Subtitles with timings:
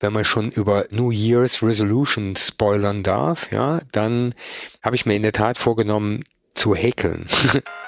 [0.00, 4.34] wenn man schon über New Year's Resolution spoilern darf, ja, dann
[4.82, 7.26] habe ich mir in der Tat vorgenommen zu häkeln.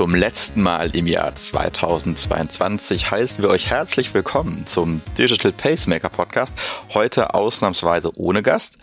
[0.00, 6.56] Zum letzten Mal im Jahr 2022 heißen wir euch herzlich willkommen zum Digital Pacemaker Podcast.
[6.94, 8.78] Heute ausnahmsweise ohne Gast.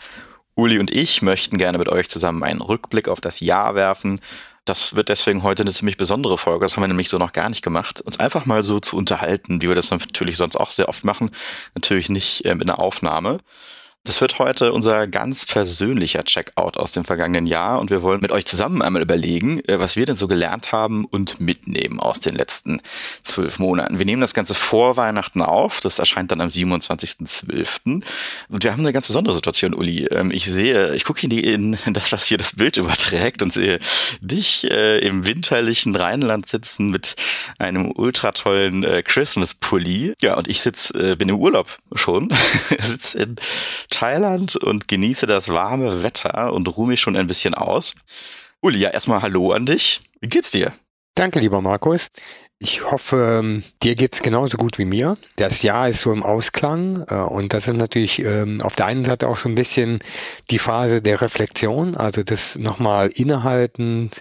[0.54, 4.22] Uli und ich möchten gerne mit euch zusammen einen Rückblick auf das Jahr werfen.
[4.66, 6.66] Das wird deswegen heute eine ziemlich besondere Folge.
[6.66, 8.00] Das haben wir nämlich so noch gar nicht gemacht.
[8.00, 11.32] Uns einfach mal so zu unterhalten, wie wir das natürlich sonst auch sehr oft machen.
[11.74, 13.40] Natürlich nicht äh, mit einer Aufnahme.
[14.08, 18.32] Das wird heute unser ganz persönlicher Checkout aus dem vergangenen Jahr und wir wollen mit
[18.32, 22.34] euch zusammen einmal überlegen, äh, was wir denn so gelernt haben und mitnehmen aus den
[22.34, 22.80] letzten
[23.26, 24.00] zwölf Monaten.
[24.00, 28.02] Wir nehmen das Ganze vor Weihnachten auf, das erscheint dann am 27.12.
[28.48, 30.06] Und wir haben eine ganz besondere Situation, Uli.
[30.06, 33.80] Ähm, ich sehe, ich gucke in, in das, was hier das Bild überträgt und sehe
[34.22, 37.18] dich äh, im winterlichen Rheinland sitzen mit
[37.60, 40.14] einem ultra tollen äh, Christmas-Pulli.
[40.22, 42.34] Ja, und ich sitze, äh, bin im Urlaub schon,
[42.80, 43.36] sitze in
[43.98, 47.96] Thailand und genieße das warme Wetter und ruhe mich schon ein bisschen aus.
[48.62, 50.02] Uli, ja, erstmal Hallo an dich.
[50.22, 50.72] Wie geht's dir?
[51.16, 52.10] Danke, lieber Markus.
[52.60, 55.16] Ich hoffe, ähm, dir geht's genauso gut wie mir.
[55.36, 59.04] Das Jahr ist so im Ausklang äh, und das ist natürlich ähm, auf der einen
[59.04, 60.00] Seite auch so ein bisschen
[60.52, 64.12] die Phase der Reflexion, also das nochmal Innehalten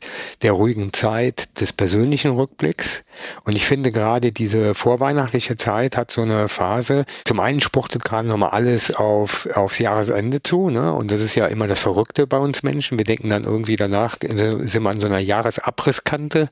[0.41, 3.05] der ruhigen Zeit des persönlichen Rückblicks.
[3.45, 7.05] Und ich finde gerade diese vorweihnachtliche Zeit hat so eine Phase.
[7.25, 10.93] Zum einen sportet gerade nochmal alles auf, aufs Jahresende zu, ne?
[10.93, 12.99] Und das ist ja immer das Verrückte bei uns Menschen.
[12.99, 16.49] Wir denken dann irgendwie danach, sind wir an so einer Jahresabrisskante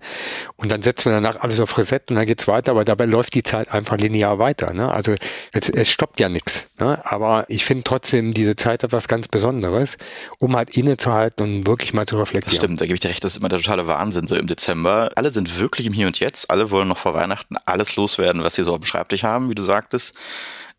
[0.57, 3.35] und dann setzen wir danach alles auf Reset und dann geht's weiter, aber dabei läuft
[3.35, 4.73] die Zeit einfach linear weiter.
[4.73, 4.95] Ne?
[4.95, 5.15] Also
[5.53, 6.69] es, es stoppt ja nichts.
[6.79, 7.01] Ne?
[7.05, 9.97] Aber ich finde trotzdem diese Zeit etwas ganz Besonderes,
[10.39, 12.57] um halt innezuhalten und wirklich mal zu reflektieren.
[12.57, 14.47] Das stimmt, da gebe ich dir recht, das ist immer der totale Wahnsinn so im
[14.47, 15.11] Dezember.
[15.17, 18.55] Alle sind wirklich im Hier und Jetzt, alle wollen noch vor Weihnachten alles loswerden, was
[18.55, 20.15] sie so auf dem Schreibtisch haben, wie du sagtest.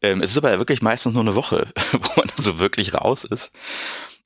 [0.02, 3.26] Ähm, es ist aber ja wirklich meistens nur eine Woche, wo man so wirklich raus
[3.26, 3.52] ist.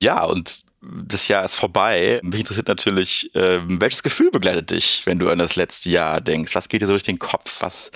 [0.00, 2.20] Ja, und das Jahr ist vorbei.
[2.22, 6.54] Mich interessiert natürlich, ähm, welches Gefühl begleitet dich, wenn du an das letzte Jahr denkst?
[6.54, 7.56] Was geht dir so durch den Kopf?
[7.60, 7.90] Was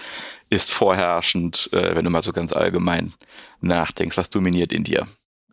[0.50, 3.14] ist vorherrschend, äh, wenn du mal so ganz allgemein
[3.60, 4.16] nachdenkst?
[4.16, 5.06] Was dominiert in dir?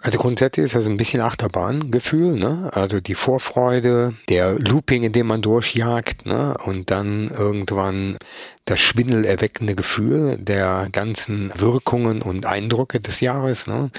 [0.03, 2.71] Also grundsätzlich ist das ein bisschen Achterbahngefühl, ne?
[2.73, 6.57] Also die Vorfreude, der Looping, in dem man durchjagt, ne?
[6.65, 8.17] Und dann irgendwann
[8.65, 13.91] das schwindelerweckende Gefühl der ganzen Wirkungen und Eindrücke des Jahres, ne?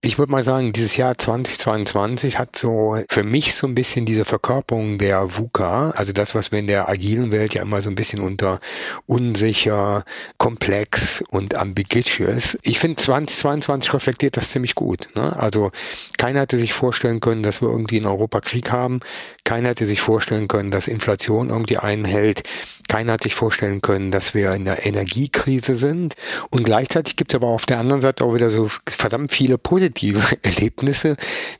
[0.00, 4.24] Ich würde mal sagen, dieses Jahr 2022 hat so für mich so ein bisschen diese
[4.24, 7.96] Verkörperung der VUCA, also das, was wir in der agilen Welt ja immer so ein
[7.96, 8.60] bisschen unter
[9.06, 10.04] unsicher,
[10.36, 12.56] komplex und ambiguous.
[12.62, 15.08] Ich finde 2022 reflektiert das ziemlich gut.
[15.16, 15.34] Ne?
[15.36, 15.72] Also
[16.16, 19.00] keiner hätte sich vorstellen können, dass wir irgendwie in Europa Krieg haben.
[19.42, 22.44] Keiner hätte sich vorstellen können, dass Inflation irgendwie einhält.
[22.86, 26.14] Keiner hat sich vorstellen können, dass wir in der Energiekrise sind.
[26.50, 29.87] Und gleichzeitig gibt es aber auf der anderen Seite auch wieder so verdammt viele positive
[30.42, 31.16] Erlebnisse,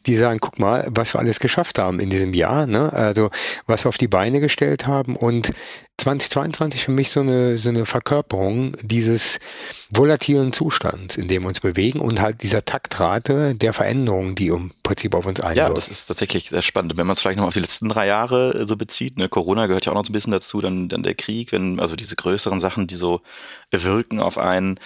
[0.06, 2.66] die sagen, guck mal, was wir alles geschafft haben in diesem Jahr.
[2.66, 2.92] Ne?
[2.92, 3.30] Also
[3.66, 5.16] was wir auf die Beine gestellt haben.
[5.16, 5.52] Und
[5.98, 9.40] 2022 für mich so eine, so eine Verkörperung dieses
[9.90, 14.70] volatilen Zustands, in dem wir uns bewegen und halt dieser Taktrate der Veränderungen, die im
[14.84, 15.72] Prinzip auf uns einwirken.
[15.72, 16.96] Ja, das ist tatsächlich sehr spannend.
[16.96, 19.66] Wenn man es vielleicht noch auf die letzten drei Jahre äh, so bezieht, ne, Corona
[19.66, 22.16] gehört ja auch noch so ein bisschen dazu, dann, dann der Krieg, wenn, also diese
[22.16, 23.20] größeren Sachen, die so
[23.70, 24.80] wirken auf einen,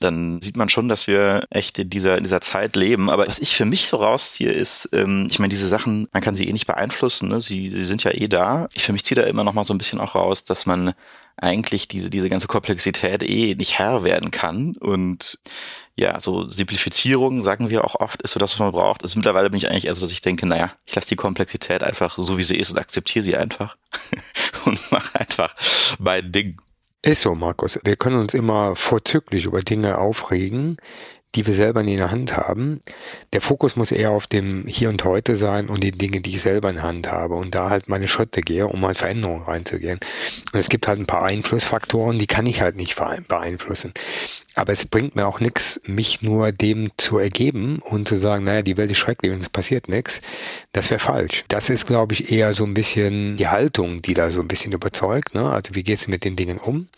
[0.00, 3.10] dann sieht man schon, dass wir echt in dieser, in dieser Zeit leben.
[3.10, 6.36] Aber was ich für mich so rausziehe, ist, ähm, ich meine, diese Sachen, man kann
[6.36, 7.40] sie eh nicht beeinflussen, ne?
[7.40, 8.68] sie, sie sind ja eh da.
[8.74, 10.94] Ich für mich ziehe da immer noch mal so ein bisschen auch raus, dass man
[11.40, 14.74] eigentlich diese, diese ganze Komplexität eh nicht Herr werden kann.
[14.80, 15.38] Und
[15.96, 19.02] ja, so Simplifizierung, sagen wir auch oft, ist so das, was man braucht.
[19.02, 21.82] Ist mittlerweile bin ich eigentlich eher so, dass ich denke, naja, ich lasse die Komplexität
[21.82, 23.76] einfach so, wie sie ist und akzeptiere sie einfach
[24.64, 25.54] und mache einfach
[25.98, 26.60] mein Ding.
[27.02, 27.78] Ist so, Markus.
[27.84, 30.78] Wir können uns immer vorzüglich über Dinge aufregen,
[31.38, 32.80] die wir selber in der Hand haben.
[33.32, 36.40] Der Fokus muss eher auf dem Hier und Heute sein und die Dinge, die ich
[36.40, 40.00] selber in der Hand habe und da halt meine Schritte gehe, um halt Veränderungen reinzugehen.
[40.52, 42.96] Und es gibt halt ein paar Einflussfaktoren, die kann ich halt nicht
[43.28, 43.92] beeinflussen.
[44.56, 48.62] Aber es bringt mir auch nichts, mich nur dem zu ergeben und zu sagen, naja,
[48.62, 50.20] die Welt ist schrecklich und es passiert nichts.
[50.72, 51.44] Das wäre falsch.
[51.46, 54.72] Das ist, glaube ich, eher so ein bisschen die Haltung, die da so ein bisschen
[54.72, 55.36] überzeugt.
[55.36, 55.48] Ne?
[55.48, 56.88] Also wie geht es mit den Dingen um?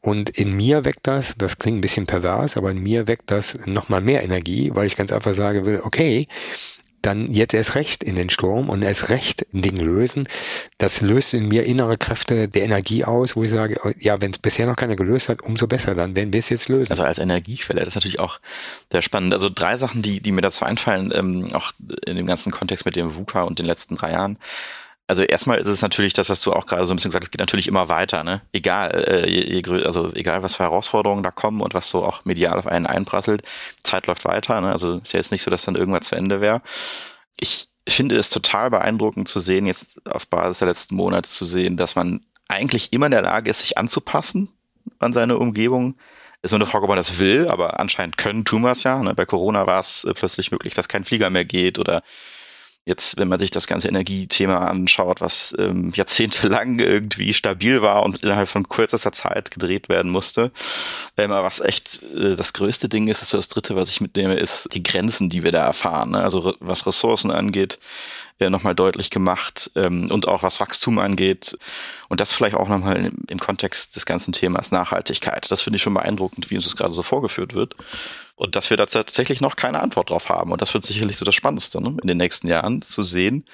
[0.00, 3.56] Und in mir weckt das, das klingt ein bisschen pervers, aber in mir weckt das
[3.76, 6.26] nochmal mehr Energie, weil ich ganz einfach sage will, okay,
[7.06, 10.28] dann jetzt erst recht in den Sturm und erst recht ein Ding lösen.
[10.78, 14.40] Das löst in mir innere Kräfte der Energie aus, wo ich sage, ja, wenn es
[14.40, 16.90] bisher noch keiner gelöst hat, umso besser dann, wenn wir es jetzt lösen.
[16.90, 18.40] Also als Energiequelle, das ist natürlich auch
[18.90, 19.32] sehr spannend.
[19.34, 21.72] Also drei Sachen, die, die mir dazu einfallen, ähm, auch
[22.06, 24.38] in dem ganzen Kontext mit dem VUCA und den letzten drei Jahren.
[25.08, 27.28] Also erstmal ist es natürlich das, was du auch gerade so ein bisschen gesagt hast,
[27.28, 28.42] es geht natürlich immer weiter, ne?
[28.52, 32.24] Egal, äh, je, je, also egal, was für Herausforderungen da kommen und was so auch
[32.24, 33.42] medial auf einen einprasselt,
[33.84, 34.72] Zeit läuft weiter, ne?
[34.72, 36.60] Also ist ja jetzt nicht so, dass dann irgendwas zu Ende wäre.
[37.38, 41.76] Ich finde es total beeindruckend zu sehen, jetzt auf Basis der letzten Monate zu sehen,
[41.76, 44.48] dass man eigentlich immer in der Lage ist, sich anzupassen
[44.98, 45.96] an seine Umgebung.
[46.42, 49.00] Ist nur eine Frage, ob man das will, aber anscheinend können tun wir es ja.
[49.02, 49.14] Ne?
[49.14, 52.02] Bei Corona war es äh, plötzlich möglich, dass kein Flieger mehr geht oder
[52.88, 58.22] Jetzt, wenn man sich das ganze Energiethema anschaut, was ähm, jahrzehntelang irgendwie stabil war und
[58.22, 60.52] innerhalb von kürzester Zeit gedreht werden musste,
[61.16, 64.34] ähm, aber was echt äh, das größte Ding ist, ist das dritte, was ich mitnehme,
[64.34, 66.12] ist die Grenzen, die wir da erfahren.
[66.12, 66.22] Ne?
[66.22, 67.80] Also was Ressourcen angeht,
[68.38, 71.58] äh, nochmal deutlich gemacht ähm, und auch was Wachstum angeht.
[72.08, 75.50] Und das vielleicht auch nochmal im, im Kontext des ganzen Themas Nachhaltigkeit.
[75.50, 77.74] Das finde ich schon beeindruckend, wie uns das gerade so vorgeführt wird.
[78.36, 80.52] Und dass wir da tatsächlich noch keine Antwort drauf haben.
[80.52, 81.96] Und das wird sicherlich so das Spannendste ne?
[82.00, 83.46] in den nächsten Jahren zu sehen,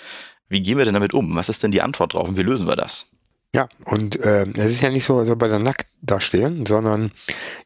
[0.48, 1.34] wie gehen wir denn damit um?
[1.34, 3.10] Was ist denn die Antwort drauf und wie lösen wir das?
[3.54, 6.66] Ja, und äh, es ist ja nicht so, als ob wir da nackt da stehen,
[6.66, 7.12] sondern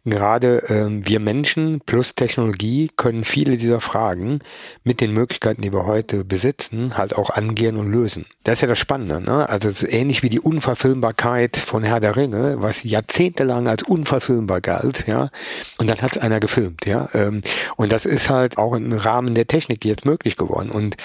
[0.04, 4.40] gerade äh, wir Menschen plus Technologie können viele dieser Fragen
[4.84, 8.26] mit den Möglichkeiten, die wir heute besitzen, halt auch angehen und lösen.
[8.44, 9.22] Das ist ja das Spannende.
[9.22, 9.48] Ne?
[9.48, 14.60] Also es ist ähnlich wie die Unverfilmbarkeit von Herr der Ringe, was jahrzehntelang als unverfilmbar
[14.60, 15.30] galt, ja.
[15.78, 17.08] Und dann hat es einer gefilmt, ja.
[17.14, 17.40] Ähm,
[17.76, 20.70] und das ist halt auch im Rahmen der Technik jetzt möglich geworden.
[20.70, 20.96] Und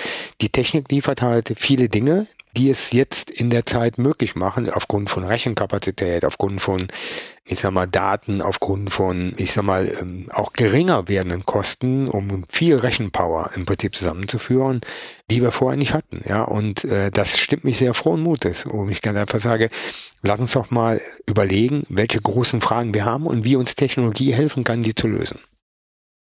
[0.42, 2.28] die Technik liefert halt viele Dinge,
[2.58, 6.88] die es jetzt in der Zeit möglich machen, aufgrund von Rechenkapazität, aufgrund von,
[7.44, 12.44] ich sag mal, Daten, aufgrund von, ich sag mal, ähm, auch geringer werdenden Kosten, um
[12.48, 14.82] viel Rechenpower im Prinzip zusammenzuführen,
[15.30, 16.22] die wir vorher nicht hatten.
[16.28, 19.70] Ja, und äh, das stimmt mich sehr frohen Mutes, wo ich ganz einfach sage,
[20.22, 24.64] lass uns doch mal überlegen, welche großen Fragen wir haben und wie uns Technologie helfen
[24.64, 25.40] kann, die zu lösen.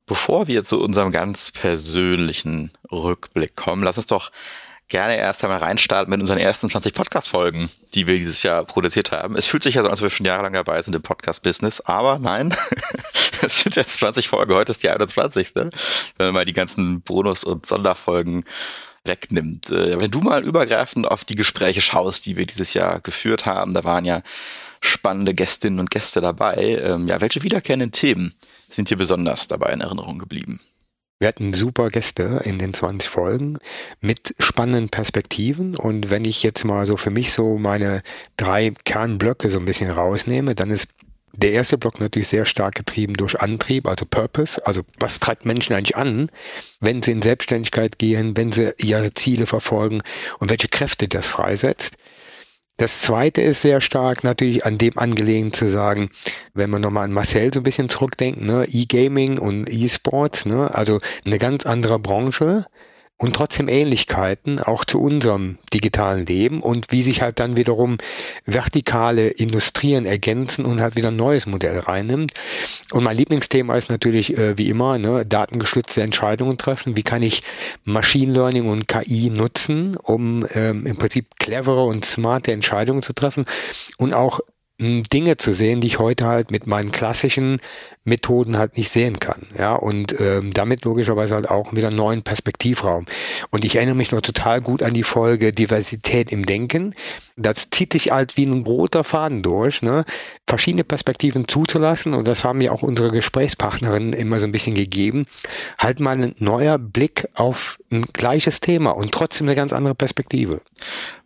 [0.06, 4.32] Bevor wir zu unserem ganz persönlichen Rückblick kommen, lass uns doch
[4.88, 9.36] gerne erst einmal reinstarten mit unseren ersten 20 Podcast-Folgen, die wir dieses Jahr produziert haben.
[9.36, 11.80] Es fühlt sich ja so an, als ob wir schon jahrelang dabei sind im Podcast-Business,
[11.80, 12.54] aber nein,
[13.42, 15.54] es sind jetzt 20 Folgen, heute ist die 21.
[15.54, 15.70] Wenn
[16.18, 18.44] man mal die ganzen Bonus- und Sonderfolgen
[19.04, 19.70] wegnimmt.
[19.70, 23.74] Äh, wenn du mal übergreifend auf die Gespräche schaust, die wir dieses Jahr geführt haben,
[23.74, 24.22] da waren ja
[24.80, 26.78] spannende Gästinnen und Gäste dabei.
[26.82, 28.34] Ähm, ja, welche wiederkehrenden Themen
[28.68, 30.60] sind hier besonders dabei in Erinnerung geblieben?
[31.22, 33.58] Wir hatten super Gäste in den 20 Folgen
[34.00, 35.76] mit spannenden Perspektiven.
[35.76, 38.02] Und wenn ich jetzt mal so für mich so meine
[38.36, 40.88] drei Kernblöcke so ein bisschen rausnehme, dann ist
[41.32, 44.66] der erste Block natürlich sehr stark getrieben durch Antrieb, also Purpose.
[44.66, 46.28] Also was treibt Menschen eigentlich an,
[46.80, 50.02] wenn sie in Selbstständigkeit gehen, wenn sie ihre Ziele verfolgen
[50.40, 51.98] und welche Kräfte das freisetzt.
[52.82, 56.10] Das zweite ist sehr stark natürlich an dem angelegen zu sagen,
[56.52, 60.98] wenn man nochmal an Marcel so ein bisschen zurückdenkt, ne, E-Gaming und E-Sports, ne, also
[61.24, 62.66] eine ganz andere Branche,
[63.22, 67.98] und trotzdem Ähnlichkeiten auch zu unserem digitalen Leben und wie sich halt dann wiederum
[68.46, 72.32] vertikale Industrien ergänzen und halt wieder ein neues Modell reinnimmt.
[72.92, 76.96] Und mein Lieblingsthema ist natürlich äh, wie immer ne, datengestützte Entscheidungen treffen.
[76.96, 77.42] Wie kann ich
[77.84, 83.44] Machine Learning und KI nutzen, um ähm, im Prinzip clevere und smarte Entscheidungen zu treffen
[83.98, 84.40] und auch
[85.12, 87.60] Dinge zu sehen, die ich heute halt mit meinen klassischen
[88.04, 89.46] Methoden halt nicht sehen kann.
[89.56, 93.06] Ja, und ähm, damit logischerweise halt auch wieder einen neuen Perspektivraum.
[93.50, 96.94] Und ich erinnere mich noch total gut an die Folge Diversität im Denken.
[97.36, 100.04] Das zieht sich halt wie ein roter Faden durch, ne?
[100.48, 102.14] verschiedene Perspektiven zuzulassen.
[102.14, 105.26] Und das haben mir auch unsere Gesprächspartnerinnen immer so ein bisschen gegeben.
[105.78, 110.60] Halt mal ein neuer Blick auf ein gleiches Thema und trotzdem eine ganz andere Perspektive.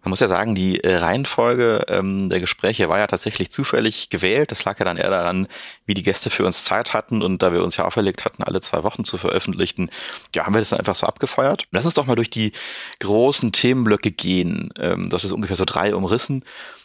[0.06, 4.52] Man muss ja sagen, die äh, Reihenfolge ähm, der Gespräche war ja tatsächlich zufällig gewählt.
[4.52, 5.48] Das lag ja dann eher daran,
[5.84, 8.60] wie die Gäste für uns Zeit hatten und da wir uns ja auferlegt hatten, alle
[8.60, 9.90] zwei Wochen zu veröffentlichen,
[10.32, 11.64] ja, haben wir das dann einfach so abgefeuert.
[11.72, 12.52] Lass uns doch mal durch die
[13.00, 14.72] großen Themenblöcke gehen.
[14.78, 16.44] Ähm, das ist ungefähr so drei umrissen,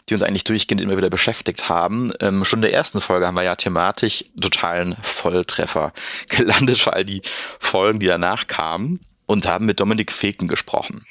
[0.10, 2.12] die uns eigentlich durchgehend immer wieder beschäftigt haben.
[2.22, 5.94] Ähm, schon in der ersten Folge haben wir ja thematisch totalen Volltreffer
[6.28, 7.22] gelandet für all die
[7.60, 11.06] Folgen, die danach kamen und haben mit Dominik Feken gesprochen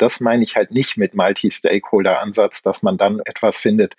[0.00, 3.96] das meine ich halt nicht mit Multi-Stakeholder-Ansatz, dass man dann etwas findet,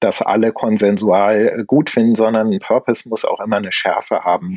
[0.00, 4.54] das alle konsensual gut finden, sondern ein Purpose muss auch immer eine Schärfe haben.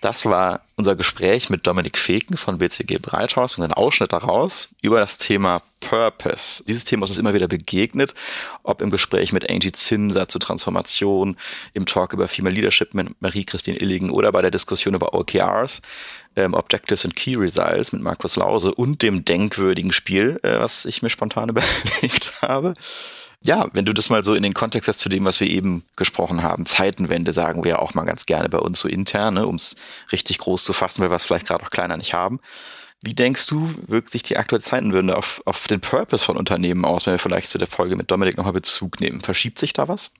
[0.00, 5.00] Das war unser Gespräch mit Dominik Feken von BCG Breithaus und ein Ausschnitt daraus über
[5.00, 6.62] das Thema Purpose.
[6.68, 8.14] Dieses Thema ist uns immer wieder begegnet,
[8.62, 11.36] ob im Gespräch mit Angie Zinser zur Transformation,
[11.74, 15.82] im Talk über Female Leadership mit Marie-Christine Illigen oder bei der Diskussion über OKRs,
[16.36, 21.02] ähm, Objectives and Key Results mit Markus Lause und dem denkwürdigen Spiel, äh, was ich
[21.02, 22.74] mir spontan überlegt habe.
[23.44, 25.84] Ja, wenn du das mal so in den Kontext setzt zu dem, was wir eben
[25.96, 29.46] gesprochen haben, Zeitenwende sagen wir ja auch mal ganz gerne bei uns so intern, ne,
[29.46, 29.76] um es
[30.10, 32.40] richtig groß zu fassen, weil wir es vielleicht gerade auch kleiner nicht haben.
[33.00, 37.06] Wie denkst du, wirkt sich die aktuelle Zeitenwende auf, auf den Purpose von Unternehmen aus,
[37.06, 39.20] wenn wir vielleicht zu der Folge mit Dominik nochmal Bezug nehmen?
[39.20, 40.10] Verschiebt sich da was?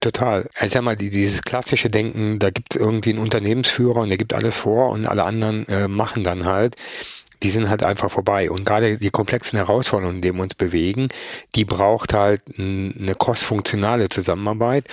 [0.00, 0.46] Total.
[0.60, 4.34] Ich sag mal, dieses klassische Denken, da gibt es irgendwie einen Unternehmensführer und der gibt
[4.34, 6.76] alles vor und alle anderen äh, machen dann halt
[7.44, 8.50] die sind halt einfach vorbei.
[8.50, 11.08] Und gerade die komplexen Herausforderungen, in denen wir uns bewegen,
[11.54, 14.86] die braucht halt eine cross-funktionale Zusammenarbeit.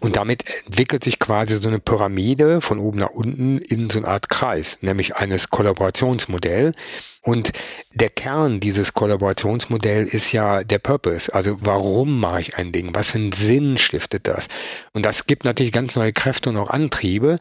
[0.00, 4.08] Und damit entwickelt sich quasi so eine Pyramide von oben nach unten in so eine
[4.08, 6.74] Art Kreis, nämlich eines Kollaborationsmodells.
[7.22, 7.52] Und
[7.92, 11.34] der Kern dieses Kollaborationsmodells ist ja der Purpose.
[11.34, 12.94] Also warum mache ich ein Ding?
[12.94, 14.48] Was für einen Sinn stiftet das?
[14.94, 17.38] Und das gibt natürlich ganz neue Kräfte und auch Antriebe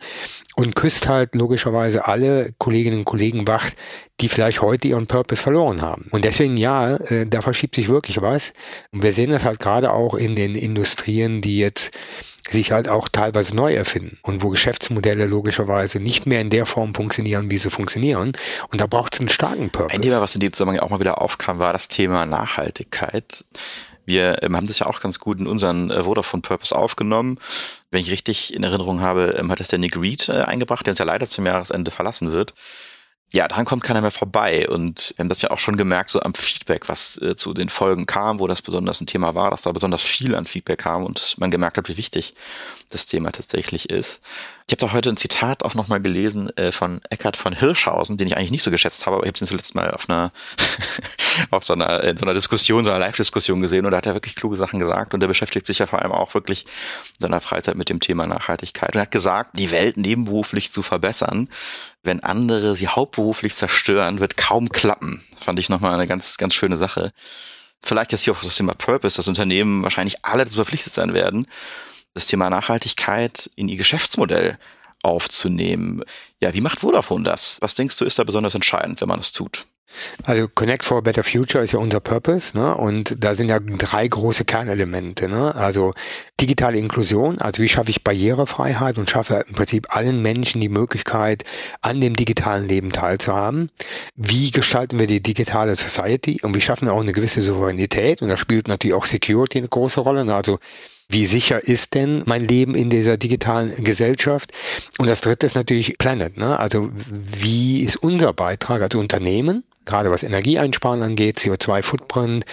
[0.57, 3.69] und küsst halt logischerweise alle Kolleginnen und Kollegen wach,
[4.19, 6.07] die vielleicht heute ihren Purpose verloren haben.
[6.11, 8.53] Und deswegen, ja, äh, da verschiebt sich wirklich was.
[8.91, 11.95] Und wir sehen das halt gerade auch in den Industrien, die jetzt
[12.49, 16.95] sich halt auch teilweise neu erfinden und wo Geschäftsmodelle logischerweise nicht mehr in der Form
[16.95, 18.33] funktionieren, wie sie funktionieren.
[18.71, 19.95] Und da braucht es einen starken Purpose.
[19.95, 23.43] Ein Thema, was in dem Zusammenhang auch mal wieder aufkam, war das Thema Nachhaltigkeit.
[24.05, 27.37] Wir ähm, haben das ja auch ganz gut in unseren äh, Vodafone Purpose aufgenommen.
[27.91, 30.93] Wenn ich richtig in Erinnerung habe, ähm, hat das der Nick Reed äh, eingebracht, der
[30.93, 32.53] uns ja leider zum Jahresende verlassen wird
[33.33, 34.67] ja, daran kommt keiner mehr vorbei.
[34.69, 37.69] Und wir haben das ja auch schon gemerkt, so am Feedback, was äh, zu den
[37.69, 41.03] Folgen kam, wo das besonders ein Thema war, dass da besonders viel an Feedback kam
[41.03, 42.35] und man gemerkt hat, wie wichtig
[42.89, 44.21] das Thema tatsächlich ist.
[44.65, 48.27] Ich habe da heute ein Zitat auch nochmal gelesen äh, von Eckhard von Hirschhausen, den
[48.27, 50.31] ich eigentlich nicht so geschätzt habe, aber ich habe ihn zuletzt mal auf einer,
[51.51, 54.13] auf so einer, in so einer Diskussion, so einer Live-Diskussion gesehen und da hat er
[54.13, 57.41] wirklich kluge Sachen gesagt und er beschäftigt sich ja vor allem auch wirklich in seiner
[57.41, 61.49] Freizeit mit dem Thema Nachhaltigkeit und er hat gesagt, die Welt nebenberuflich zu verbessern,
[62.07, 65.23] wenn andere sie hauptberuflich zerstören, wird kaum klappen.
[65.39, 67.11] Fand ich nochmal eine ganz, ganz schöne Sache.
[67.83, 71.47] Vielleicht jetzt hier auf das Thema Purpose, dass Unternehmen wahrscheinlich alle dazu verpflichtet sein werden,
[72.15, 74.57] das Thema Nachhaltigkeit in ihr Geschäftsmodell
[75.03, 76.03] aufzunehmen.
[76.39, 77.57] Ja, wie macht Vodafone das?
[77.61, 79.65] Was denkst du, ist da besonders entscheidend, wenn man es tut?
[80.23, 82.75] Also Connect for a Better Future ist ja unser Purpose, ne?
[82.75, 85.55] Und da sind ja drei große Kernelemente, ne?
[85.55, 85.93] Also
[86.39, 91.43] digitale Inklusion, also wie schaffe ich Barrierefreiheit und schaffe im Prinzip allen Menschen die Möglichkeit,
[91.81, 93.71] an dem digitalen Leben teilzuhaben.
[94.15, 98.21] Wie gestalten wir die digitale Society und wie schaffen wir auch eine gewisse Souveränität?
[98.21, 100.25] Und da spielt natürlich auch Security eine große Rolle.
[100.25, 100.35] Ne?
[100.35, 100.59] Also
[101.09, 104.51] wie sicher ist denn mein Leben in dieser digitalen Gesellschaft?
[104.97, 106.37] Und das dritte ist natürlich Planet.
[106.37, 106.59] Ne?
[106.59, 112.45] Also wie ist unser Beitrag als Unternehmen, gerade was Energieeinsparen angeht, CO2-Footprint,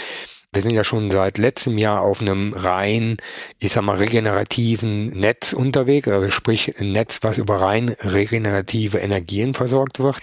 [0.55, 3.17] wir sind ja schon seit letztem Jahr auf einem rein,
[3.59, 9.55] ich sag mal, regenerativen Netz unterwegs, also sprich ein Netz, was über rein regenerative Energien
[9.55, 10.21] versorgt wird.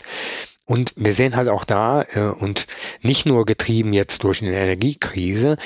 [0.66, 2.68] Und wir sehen halt auch da, äh, und
[3.02, 5.58] nicht nur getrieben jetzt durch eine Energiekrise,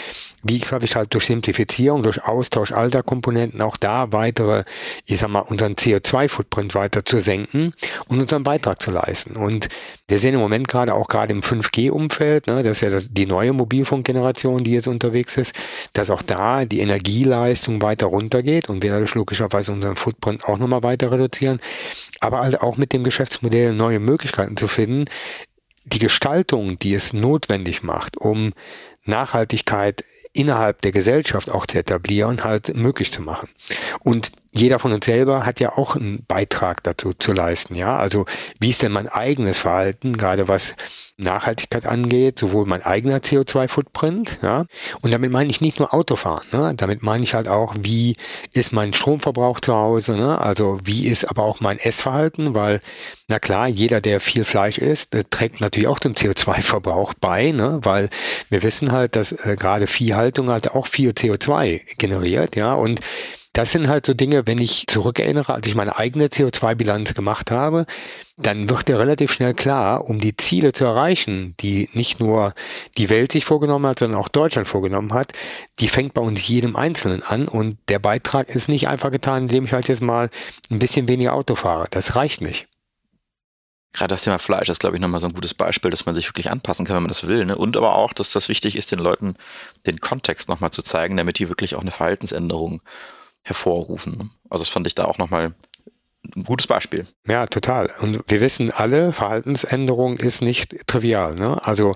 [0.42, 4.64] wie schaffe ich halt durch Simplifizierung, durch Austausch alter Komponenten auch da weitere,
[5.06, 7.74] ich sag mal, unseren CO2-Footprint weiter zu senken
[8.08, 9.36] und unseren Beitrag zu leisten.
[9.36, 9.70] Und
[10.08, 13.26] wir sehen im Moment gerade auch gerade im 5G-Umfeld, ne, das ist ja das, die
[13.26, 15.56] neue Mobilfunkgeneration, die jetzt unterwegs ist,
[15.94, 20.84] dass auch da die Energieleistung weiter runtergeht und wir dadurch logischerweise unseren Footprint auch nochmal
[20.84, 21.60] weiter reduzieren,
[22.22, 24.85] aber halt auch mit dem Geschäftsmodell neue Möglichkeiten zu finden,
[25.86, 28.54] die Gestaltung, die es notwendig macht, um
[29.04, 33.50] Nachhaltigkeit innerhalb der Gesellschaft auch zu etablieren, halt möglich zu machen.
[34.02, 37.98] Und jeder von uns selber hat ja auch einen Beitrag dazu zu leisten, ja.
[37.98, 38.26] Also
[38.60, 40.76] wie ist denn mein eigenes Verhalten, gerade was
[41.18, 44.66] Nachhaltigkeit angeht, sowohl mein eigener CO2-Footprint, ja.
[45.02, 46.74] Und damit meine ich nicht nur Autofahren, ne?
[46.76, 48.16] Damit meine ich halt auch, wie
[48.54, 50.40] ist mein Stromverbrauch zu Hause, ne?
[50.40, 52.80] Also wie ist aber auch mein Essverhalten, weil,
[53.28, 57.80] na klar, jeder, der viel Fleisch isst, äh, trägt natürlich auch zum CO2-Verbrauch bei, ne?
[57.84, 58.10] Weil
[58.50, 62.74] wir wissen halt, dass äh, gerade Viehhaltung halt auch viel CO2 generiert, ja.
[62.74, 63.02] Und
[63.56, 67.86] das sind halt so Dinge, wenn ich zurückerinnere, als ich meine eigene CO2-Bilanz gemacht habe,
[68.36, 72.54] dann wird dir relativ schnell klar, um die Ziele zu erreichen, die nicht nur
[72.98, 75.32] die Welt sich vorgenommen hat, sondern auch Deutschland vorgenommen hat,
[75.80, 79.64] die fängt bei uns jedem Einzelnen an und der Beitrag ist nicht einfach getan, indem
[79.64, 80.30] ich halt jetzt mal
[80.70, 81.88] ein bisschen weniger Auto fahre.
[81.92, 82.68] Das reicht nicht.
[83.94, 86.28] Gerade das Thema Fleisch ist, glaube ich, nochmal so ein gutes Beispiel, dass man sich
[86.28, 87.46] wirklich anpassen kann, wenn man das will.
[87.46, 87.56] Ne?
[87.56, 89.38] Und aber auch, dass das wichtig ist, den Leuten
[89.86, 92.82] den Kontext nochmal zu zeigen, damit die wirklich auch eine Verhaltensänderung
[93.46, 94.32] hervorrufen.
[94.50, 95.54] Also das fand ich da auch nochmal
[96.36, 97.06] ein gutes Beispiel.
[97.28, 97.94] Ja, total.
[98.02, 101.36] Und wir wissen alle, Verhaltensänderung ist nicht trivial.
[101.36, 101.64] Ne?
[101.64, 101.94] Also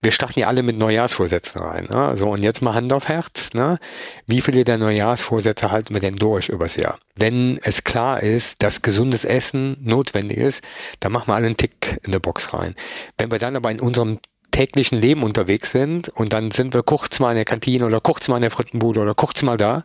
[0.00, 1.86] wir starten ja alle mit Neujahrsvorsätzen rein.
[1.90, 2.16] Ne?
[2.16, 3.52] So, und jetzt mal Hand auf Herz.
[3.54, 3.80] Ne?
[4.28, 7.00] Wie viele der Neujahrsvorsätze halten wir denn durch übers Jahr?
[7.16, 10.64] Wenn es klar ist, dass gesundes Essen notwendig ist,
[11.00, 12.76] dann machen wir alle einen Tick in der Box rein.
[13.18, 14.20] Wenn wir dann aber in unserem
[14.52, 18.28] täglichen Leben unterwegs sind und dann sind wir kurz mal in der Kantine oder kurz
[18.28, 19.84] mal in der Frittenbude oder kurz mal da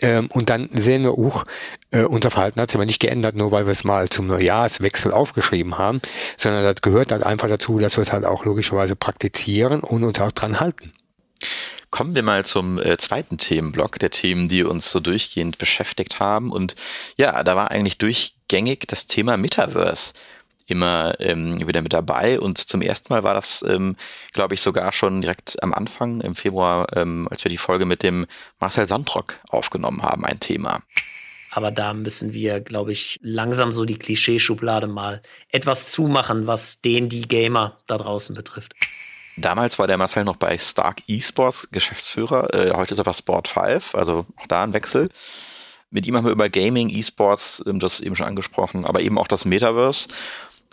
[0.00, 1.44] ähm, und dann sehen wir, uch,
[1.90, 5.12] äh, unser Verhalten hat sich aber nicht geändert, nur weil wir es mal zum Neujahrswechsel
[5.12, 6.00] aufgeschrieben haben,
[6.36, 10.20] sondern das gehört halt einfach dazu, dass wir es halt auch logischerweise praktizieren und uns
[10.20, 10.92] auch dran halten.
[11.90, 16.50] Kommen wir mal zum äh, zweiten Themenblock der Themen, die uns so durchgehend beschäftigt haben.
[16.50, 16.74] Und
[17.16, 20.12] ja, da war eigentlich durchgängig das Thema Metaverse
[20.66, 22.40] immer ähm, wieder mit dabei.
[22.40, 23.96] Und zum ersten Mal war das, ähm,
[24.32, 28.02] glaube ich, sogar schon direkt am Anfang im Februar, ähm, als wir die Folge mit
[28.02, 28.26] dem
[28.60, 30.80] Marcel Sandrock aufgenommen haben, ein Thema.
[31.50, 37.08] Aber da müssen wir, glaube ich, langsam so die Klischeeschublade mal etwas zumachen, was den,
[37.08, 38.72] die Gamer da draußen betrifft.
[39.36, 42.52] Damals war der Marcel noch bei Stark Esports Geschäftsführer.
[42.54, 45.08] Äh, heute ist er bei Sport 5, also auch da ein Wechsel.
[45.90, 49.28] Mit ihm haben wir über Gaming, Esports, ähm, das eben schon angesprochen, aber eben auch
[49.28, 50.08] das Metaverse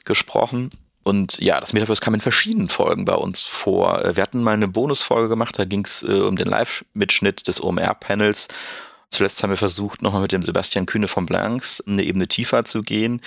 [0.06, 0.72] gesprochen.
[1.04, 4.02] Und ja, das Metaverse kam in verschiedenen Folgen bei uns vor.
[4.16, 8.48] Wir hatten mal eine Bonusfolge gemacht, da ging es äh, um den Live-Mitschnitt des OMR-Panels.
[9.10, 12.84] Zuletzt haben wir versucht, nochmal mit dem Sebastian Kühne von Blanks eine Ebene tiefer zu
[12.84, 13.22] gehen.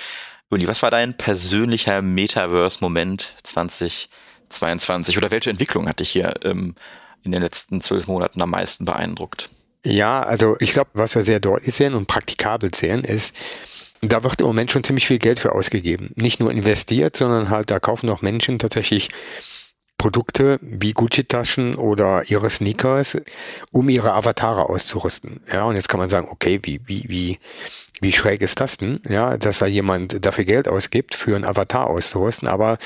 [0.50, 6.76] Uni, was war dein persönlicher Metaverse-Moment 2022 oder welche Entwicklung hat dich hier ähm,
[7.24, 9.50] in den letzten zwölf Monaten am meisten beeindruckt?
[9.84, 13.34] Ja, also ich glaube, was wir sehr deutlich sehen und praktikabel sehen, ist,
[14.08, 16.10] da wird im Moment schon ziemlich viel Geld für ausgegeben.
[16.16, 19.08] Nicht nur investiert, sondern halt da kaufen auch Menschen tatsächlich
[19.98, 23.18] Produkte wie Gucci-Taschen oder ihre Sneakers,
[23.72, 25.40] um ihre Avatare auszurüsten.
[25.52, 27.38] Ja, und jetzt kann man sagen, okay, wie, wie, wie,
[28.00, 29.00] wie schräg ist das denn?
[29.08, 32.48] Ja, dass da jemand dafür Geld ausgibt, für einen Avatar auszurüsten.
[32.48, 32.78] Aber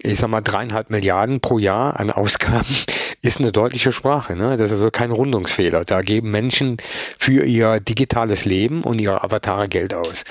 [0.00, 2.66] ich sag mal, dreieinhalb Milliarden pro Jahr an Ausgaben
[3.22, 4.36] ist eine deutliche Sprache.
[4.36, 4.56] Ne?
[4.56, 5.84] Das ist also kein Rundungsfehler.
[5.84, 6.76] Da geben Menschen
[7.18, 10.24] für ihr digitales Leben und ihre Avatare Geld aus.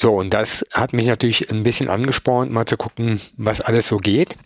[0.00, 3.96] So, und das hat mich natürlich ein bisschen angespornt, mal zu gucken, was alles so
[3.96, 4.36] geht.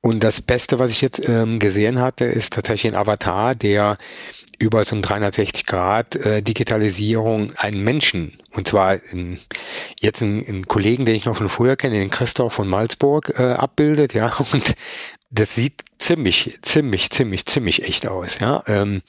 [0.00, 3.98] Und das Beste, was ich jetzt ähm, gesehen hatte, ist tatsächlich ein Avatar, der
[4.58, 9.38] über so ein 360 Grad äh, Digitalisierung einen Menschen, und zwar in,
[10.00, 14.14] jetzt einen, Kollegen, den ich noch von früher kenne, den Christoph von Malzburg, äh, abbildet,
[14.14, 14.74] ja, und
[15.30, 18.38] das sieht ziemlich, ziemlich, ziemlich, ziemlich echt aus.
[18.38, 18.62] Ja?
[18.66, 19.02] Ähm,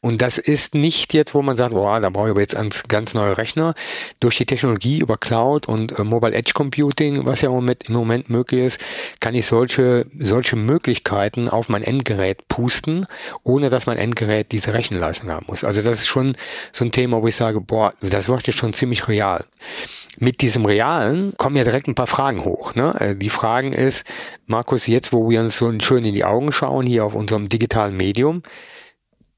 [0.00, 2.70] und das ist nicht jetzt, wo man sagt, boah, da brauche ich aber jetzt einen
[2.86, 3.74] ganz neue Rechner.
[4.20, 7.94] Durch die Technologie über Cloud und äh, Mobile Edge Computing, was ja im Moment, im
[7.94, 8.80] Moment möglich ist,
[9.20, 13.06] kann ich solche, solche Möglichkeiten auf mein Endgerät pusten,
[13.42, 15.64] ohne dass mein Endgerät diese Rechenleistung haben muss.
[15.64, 16.36] Also das ist schon
[16.72, 19.44] so ein Thema, wo ich sage, boah, das wird jetzt schon ziemlich real.
[20.18, 22.74] Mit diesem Realen kommen ja direkt ein paar Fragen hoch.
[22.74, 22.94] Ne?
[23.00, 24.06] Äh, die Fragen ist,
[24.46, 27.48] Markus, jetzt, wo wir uns so schön in die Augen Augen schauen, hier auf unserem
[27.48, 28.42] digitalen Medium,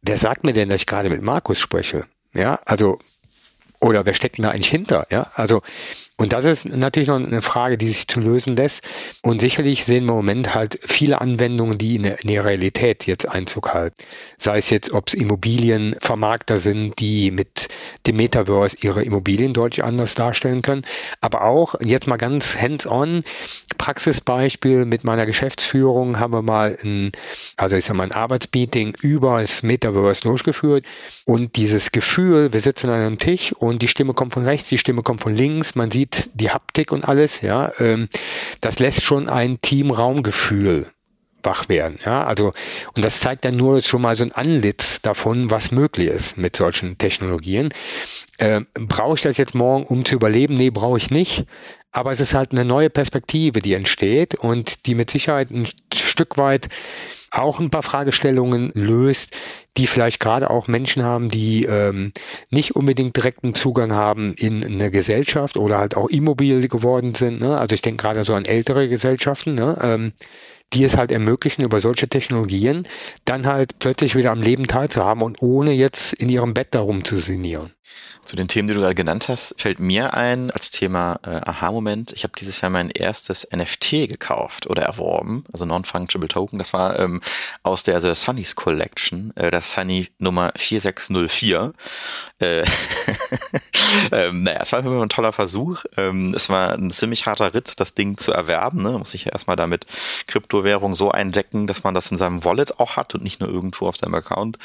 [0.03, 2.07] wer sagt mir denn, dass ich gerade mit Markus spreche?
[2.33, 2.99] Ja, also,
[3.81, 5.07] oder wer steckt denn da eigentlich hinter?
[5.11, 5.63] Ja, also,
[6.19, 8.83] und das ist natürlich noch eine Frage, die sich zu lösen lässt.
[9.23, 13.75] Und sicherlich sehen wir im Moment halt viele Anwendungen, die in der, Realität jetzt Einzug
[13.75, 14.03] halten.
[14.39, 17.69] Sei es jetzt, ob es Immobilienvermarkter sind, die mit
[18.07, 20.87] dem Metaverse ihre Immobilien deutlich anders darstellen können.
[21.21, 23.23] Aber auch jetzt mal ganz hands-on,
[23.77, 27.13] Praxisbeispiel mit meiner Geschäftsführung haben wir mal ein,
[27.59, 30.87] also ich sag mal ein Arbeitsmeeting über das Metaverse durchgeführt.
[31.27, 34.79] Und dieses Gefühl, wir sitzen an einem Tisch und die Stimme kommt von rechts, die
[34.79, 38.09] Stimme kommt von links, man sieht sieht die Haptik und alles, ja, ähm,
[38.61, 40.91] das lässt schon ein Teamraumgefühl
[41.43, 41.99] wach werden.
[42.05, 42.53] Ja, also,
[42.97, 46.57] und das zeigt dann nur schon mal so ein Anlitz davon, was möglich ist mit
[46.57, 47.73] solchen Technologien.
[48.39, 50.55] Ähm, brauche ich das jetzt morgen, um zu überleben?
[50.55, 51.47] Nee, brauche ich nicht.
[51.93, 56.37] Aber es ist halt eine neue Perspektive, die entsteht und die mit Sicherheit ein Stück
[56.37, 56.69] weit
[57.39, 59.37] auch ein paar Fragestellungen löst,
[59.77, 62.13] die vielleicht gerade auch Menschen haben, die ähm,
[62.51, 67.41] nicht unbedingt direkten Zugang haben in eine Gesellschaft oder halt auch immobil geworden sind.
[67.41, 67.59] Ne?
[67.59, 69.79] Also ich denke gerade so an ältere Gesellschaften, ne?
[69.83, 70.13] ähm,
[70.73, 72.89] die es halt ermöglichen, über solche Technologien
[73.25, 77.17] dann halt plötzlich wieder am Leben teilzuhaben und ohne jetzt in ihrem Bett darum zu
[77.17, 77.73] sinnieren.
[78.25, 82.11] Zu den Themen, die du gerade genannt hast, fällt mir ein als Thema äh, Aha-Moment.
[82.13, 86.59] Ich habe dieses Jahr mein erstes NFT gekauft oder erworben, also Non-Fungible Token.
[86.59, 87.21] Das war ähm,
[87.63, 91.73] aus der The Sunny's Collection, äh, das Sunny Nummer 4604.
[92.39, 92.65] Äh,
[94.13, 95.85] ähm, naja, es war immer ein toller Versuch.
[95.97, 98.83] Ähm, es war ein ziemlich harter Ritt, das Ding zu erwerben.
[98.83, 98.91] Ne?
[98.91, 99.87] Man muss sich ja erstmal damit
[100.27, 103.89] Kryptowährung so eindecken, dass man das in seinem Wallet auch hat und nicht nur irgendwo
[103.89, 104.59] auf seinem Account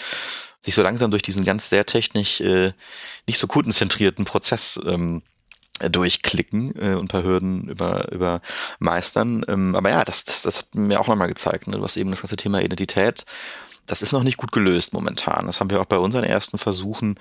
[0.63, 2.73] sich so langsam durch diesen ganz sehr technisch äh,
[3.25, 5.23] nicht so kundenzentrierten Prozess ähm,
[5.89, 8.41] durchklicken äh, und ein paar Hürden über, über
[8.79, 9.45] meistern.
[9.47, 11.67] Ähm, aber ja, das, das, das hat mir auch nochmal gezeigt.
[11.67, 11.77] Ne?
[11.77, 13.25] Du hast eben das ganze Thema Identität.
[13.87, 15.47] Das ist noch nicht gut gelöst momentan.
[15.47, 17.19] Das haben wir auch bei unseren ersten Versuchen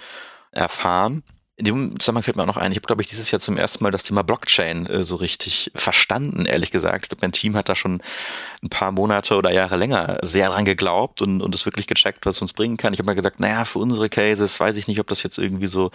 [0.53, 1.23] erfahren
[1.61, 3.59] in dem Zusammenhang fällt mir auch noch ein, ich habe, glaube ich, dieses Jahr zum
[3.59, 7.05] ersten Mal das Thema Blockchain äh, so richtig verstanden, ehrlich gesagt.
[7.05, 8.03] Ich glaube, mein Team hat da schon
[8.63, 12.37] ein paar Monate oder Jahre länger sehr dran geglaubt und, und es wirklich gecheckt, was
[12.37, 12.95] es uns bringen kann.
[12.95, 15.67] Ich habe mal gesagt, naja, für unsere Cases weiß ich nicht, ob das jetzt irgendwie
[15.67, 15.91] so,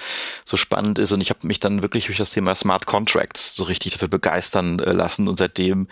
[0.46, 1.12] so spannend ist.
[1.12, 4.78] Und ich habe mich dann wirklich durch das Thema Smart Contracts so richtig dafür begeistern
[4.78, 5.88] äh, lassen und seitdem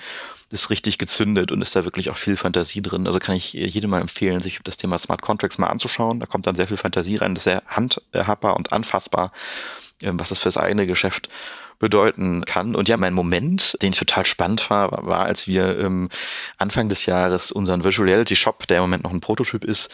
[0.53, 3.07] ist richtig gezündet und ist da wirklich auch viel Fantasie drin.
[3.07, 6.19] Also kann ich jedem mal empfehlen, sich das Thema Smart Contracts mal anzuschauen.
[6.19, 9.31] Da kommt dann sehr viel Fantasie rein, das ist sehr handhabbar und anfassbar,
[10.01, 11.27] ähm, was das fürs eigene Geschäft
[11.79, 12.75] bedeuten kann.
[12.75, 16.09] Und ja, mein Moment, den ich total spannend war, war, als wir ähm,
[16.57, 19.89] Anfang des Jahres unseren Virtual Reality Shop, der im Moment noch ein Prototyp ist,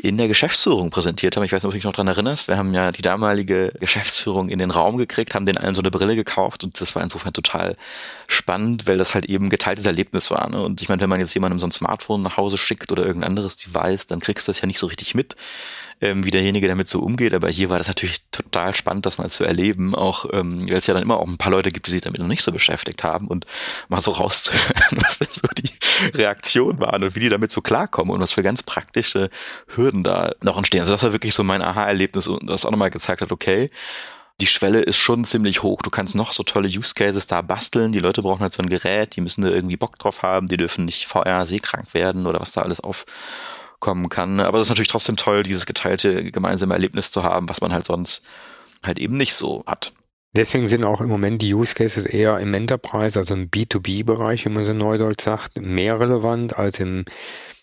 [0.00, 1.44] in der Geschäftsführung präsentiert haben.
[1.44, 2.48] Ich weiß nicht, ob du dich noch dran erinnerst.
[2.48, 5.90] Wir haben ja die damalige Geschäftsführung in den Raum gekriegt, haben den allen so eine
[5.90, 7.76] Brille gekauft und das war insofern total
[8.28, 10.48] spannend, weil das halt eben geteiltes Erlebnis war.
[10.50, 10.62] Ne?
[10.62, 13.30] Und ich meine, wenn man jetzt jemandem so ein Smartphone nach Hause schickt oder irgendein
[13.30, 15.36] anderes Device, dann kriegst du das ja nicht so richtig mit
[16.00, 17.34] ähm, wie derjenige damit so umgeht.
[17.34, 20.86] Aber hier war das natürlich total spannend, das mal zu erleben, auch ähm, weil es
[20.86, 23.04] ja dann immer auch ein paar Leute gibt, die sich damit noch nicht so beschäftigt
[23.04, 23.46] haben und
[23.88, 25.70] mal so rauszuhören, was denn so die
[26.16, 29.30] Reaktion waren und wie die damit so klarkommen und was für ganz praktische
[29.74, 30.80] Hürden da noch entstehen.
[30.80, 33.70] Also das war wirklich so mein Aha-Erlebnis und das auch nochmal gezeigt hat, okay,
[34.40, 35.82] die Schwelle ist schon ziemlich hoch.
[35.82, 37.92] Du kannst noch so tolle Use Cases da basteln.
[37.92, 40.56] Die Leute brauchen halt so ein Gerät, die müssen da irgendwie Bock drauf haben, die
[40.56, 43.04] dürfen nicht VR seekrank werden oder was da alles auf
[43.80, 44.40] kommen kann.
[44.40, 47.84] Aber es ist natürlich trotzdem toll, dieses geteilte gemeinsame Erlebnis zu haben, was man halt
[47.84, 48.22] sonst
[48.84, 49.92] halt eben nicht so hat.
[50.36, 54.50] Deswegen sind auch im Moment die Use Cases eher im Enterprise, also im B2B-Bereich, wie
[54.50, 57.04] man so neudeutsch sagt, mehr relevant als im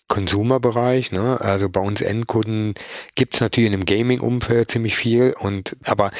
[0.08, 1.12] Consumer-Bereich.
[1.12, 1.40] Ne?
[1.40, 2.74] Also bei uns Endkunden
[3.14, 6.10] gibt's natürlich in dem Gaming-Umfeld ziemlich viel und aber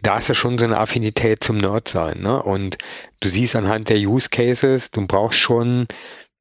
[0.00, 2.20] da ist ja schon so eine Affinität zum Nerd sein.
[2.20, 2.42] Ne?
[2.42, 2.78] Und
[3.20, 5.86] du siehst anhand der Use Cases, du brauchst schon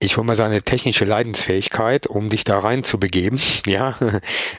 [0.02, 3.96] ich hole mal seine technische Leidensfähigkeit, um dich da rein zu begeben, ja.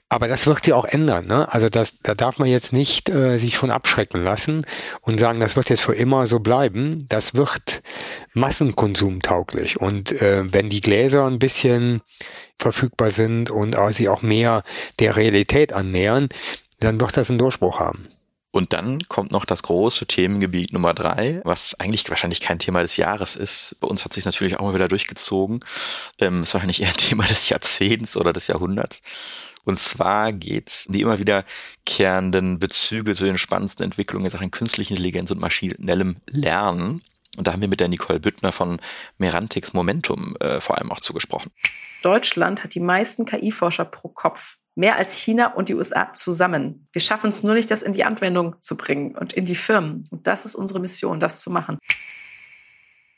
[0.08, 1.52] Aber das wird sich auch ändern, ne?
[1.52, 4.64] Also das, da darf man jetzt nicht äh, sich von abschrecken lassen
[5.00, 7.06] und sagen, das wird jetzt für immer so bleiben.
[7.08, 7.82] Das wird
[8.34, 9.80] massenkonsumtauglich.
[9.80, 12.02] Und äh, wenn die Gläser ein bisschen
[12.58, 14.62] verfügbar sind und äh, sie auch mehr
[15.00, 16.28] der Realität annähern,
[16.78, 18.06] dann wird das einen Durchbruch haben.
[18.52, 22.98] Und dann kommt noch das große Themengebiet Nummer drei, was eigentlich wahrscheinlich kein Thema des
[22.98, 23.76] Jahres ist.
[23.80, 25.60] Bei uns hat sich natürlich auch mal wieder durchgezogen.
[26.18, 29.00] Ähm, ist wahrscheinlich eher ein Thema des Jahrzehnts oder des Jahrhunderts.
[29.64, 31.44] Und zwar geht's die immer wieder
[31.86, 37.02] kehrenden Bezüge zu den spannendsten Entwicklungen in Sachen künstlichen Intelligenz und maschinellem Lernen.
[37.38, 38.80] Und da haben wir mit der Nicole Büttner von
[39.16, 41.50] Merantix Momentum äh, vor allem auch zugesprochen.
[42.02, 44.58] Deutschland hat die meisten KI-Forscher pro Kopf.
[44.74, 46.88] Mehr als China und die USA zusammen.
[46.92, 50.06] Wir schaffen es nur nicht, das in die Anwendung zu bringen und in die Firmen.
[50.10, 51.78] Und das ist unsere Mission, das zu machen.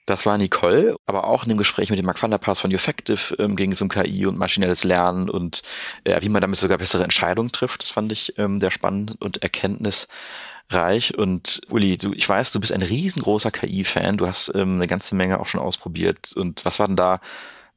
[0.07, 2.71] Das war Nicole, aber auch in dem Gespräch mit dem Mark van der Paas von
[2.71, 5.63] Effective ähm, ging es um KI und maschinelles Lernen und
[6.05, 7.83] äh, wie man damit sogar bessere Entscheidungen trifft.
[7.83, 11.17] Das fand ich ähm, sehr spannend und erkenntnisreich.
[11.17, 14.19] Und Uli, du, ich weiß, du bist ein riesengroßer KI-Fan.
[14.19, 16.35] Du hast ähm, eine ganze Menge auch schon ausprobiert.
[16.35, 17.21] Und was war denn da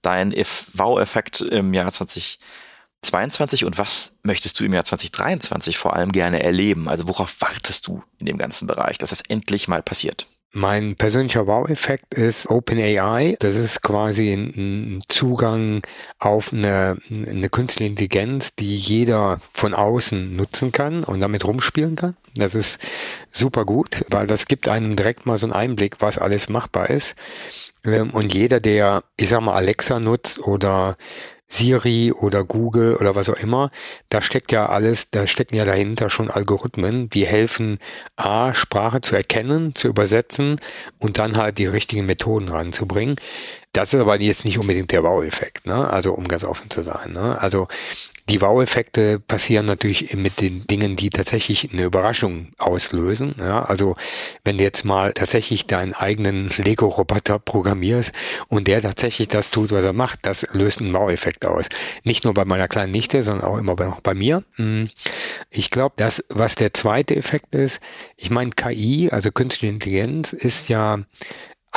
[0.01, 2.39] dein Wow-Effekt im Jahr 2020?
[3.07, 6.87] 2022 und was möchtest du im Jahr 2023 vor allem gerne erleben?
[6.89, 10.27] Also worauf wartest du in dem ganzen Bereich, dass es endlich mal passiert?
[10.53, 13.35] Mein persönlicher Wow-Effekt ist OpenAI.
[13.39, 15.83] Das ist quasi ein Zugang
[16.19, 22.15] auf eine, eine künstliche Intelligenz, die jeder von außen nutzen kann und damit rumspielen kann.
[22.35, 22.79] Das ist
[23.31, 27.15] super gut, weil das gibt einem direkt mal so einen Einblick, was alles machbar ist.
[27.85, 30.97] Ähm, und jeder, der, ich sag mal, Alexa nutzt oder
[31.47, 33.71] Siri oder Google oder was auch immer,
[34.09, 37.79] da steckt ja alles, da stecken ja dahinter schon Algorithmen, die helfen,
[38.15, 40.59] A, Sprache zu erkennen, zu übersetzen
[40.99, 43.15] und dann halt die richtigen Methoden ranzubringen.
[43.77, 45.87] Das ist aber jetzt nicht unbedingt der Wow-Effekt, ne?
[45.87, 47.11] Also um ganz offen zu sein.
[47.11, 47.39] Ne?
[47.39, 47.67] Also
[48.27, 53.35] die Wow-Effekte passieren natürlich mit den Dingen, die tatsächlich eine Überraschung auslösen.
[53.39, 53.61] Ja?
[53.61, 53.93] Also
[54.43, 58.13] wenn du jetzt mal tatsächlich deinen eigenen Lego-Roboter programmierst
[58.47, 61.67] und der tatsächlich das tut, was er macht, das löst einen Wow-Effekt aus.
[62.03, 64.43] Nicht nur bei meiner kleinen Nichte, sondern auch immer noch bei mir.
[64.55, 64.89] Hm.
[65.51, 67.79] Ich glaube, das, was der zweite Effekt ist,
[68.15, 71.03] ich meine, KI, also künstliche Intelligenz, ist ja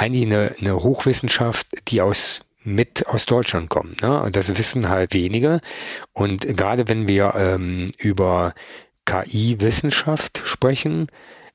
[0.01, 4.03] eigentlich eine, eine Hochwissenschaft, die aus mit aus Deutschland kommt.
[4.03, 4.23] Ne?
[4.23, 5.61] Und das wissen halt wenige.
[6.13, 8.55] Und gerade wenn wir ähm, über
[9.07, 11.07] KI-Wissenschaft sprechen,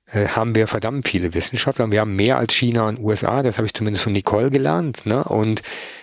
[0.07, 1.91] äh, haben wir verdammt viele Wissenschaftler.
[1.91, 5.05] Wir haben mehr als China und USA, das habe ich zumindest von Nicole gelernt.
[5.05, 5.23] Ne?
[5.23, 5.61] Und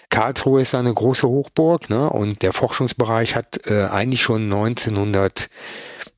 [0.08, 2.08] Karlsruhe ist eine große Hochburg ne?
[2.10, 5.48] und der Forschungsbereich hat äh, eigentlich schon 1900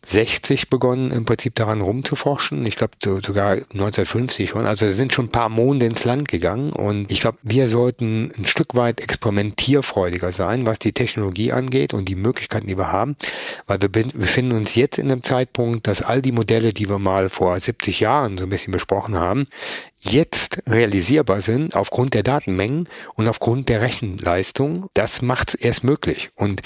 [0.06, 2.66] 60 begonnen, im Prinzip daran rumzuforschen.
[2.66, 4.66] Ich glaube sogar 1950 schon.
[4.66, 6.72] Also sind schon ein paar Monde ins Land gegangen.
[6.72, 12.08] Und ich glaube, wir sollten ein Stück weit experimentierfreudiger sein, was die Technologie angeht und
[12.08, 13.16] die Möglichkeiten, die wir haben.
[13.66, 17.28] Weil wir befinden uns jetzt in einem Zeitpunkt, dass all die Modelle, die wir mal
[17.28, 19.46] vor 70 Jahren so ein bisschen besprochen haben,
[20.00, 24.88] jetzt realisierbar sind aufgrund der Datenmengen und aufgrund der Rechenleistung.
[24.94, 26.30] Das macht es erst möglich.
[26.34, 26.62] Und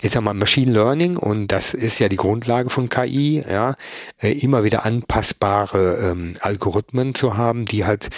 [0.00, 3.76] ich sag mal, Machine Learning, und das ist ja die Grundlage von KI, ja,
[4.18, 8.08] äh, immer wieder anpassbare ähm, Algorithmen zu haben, die halt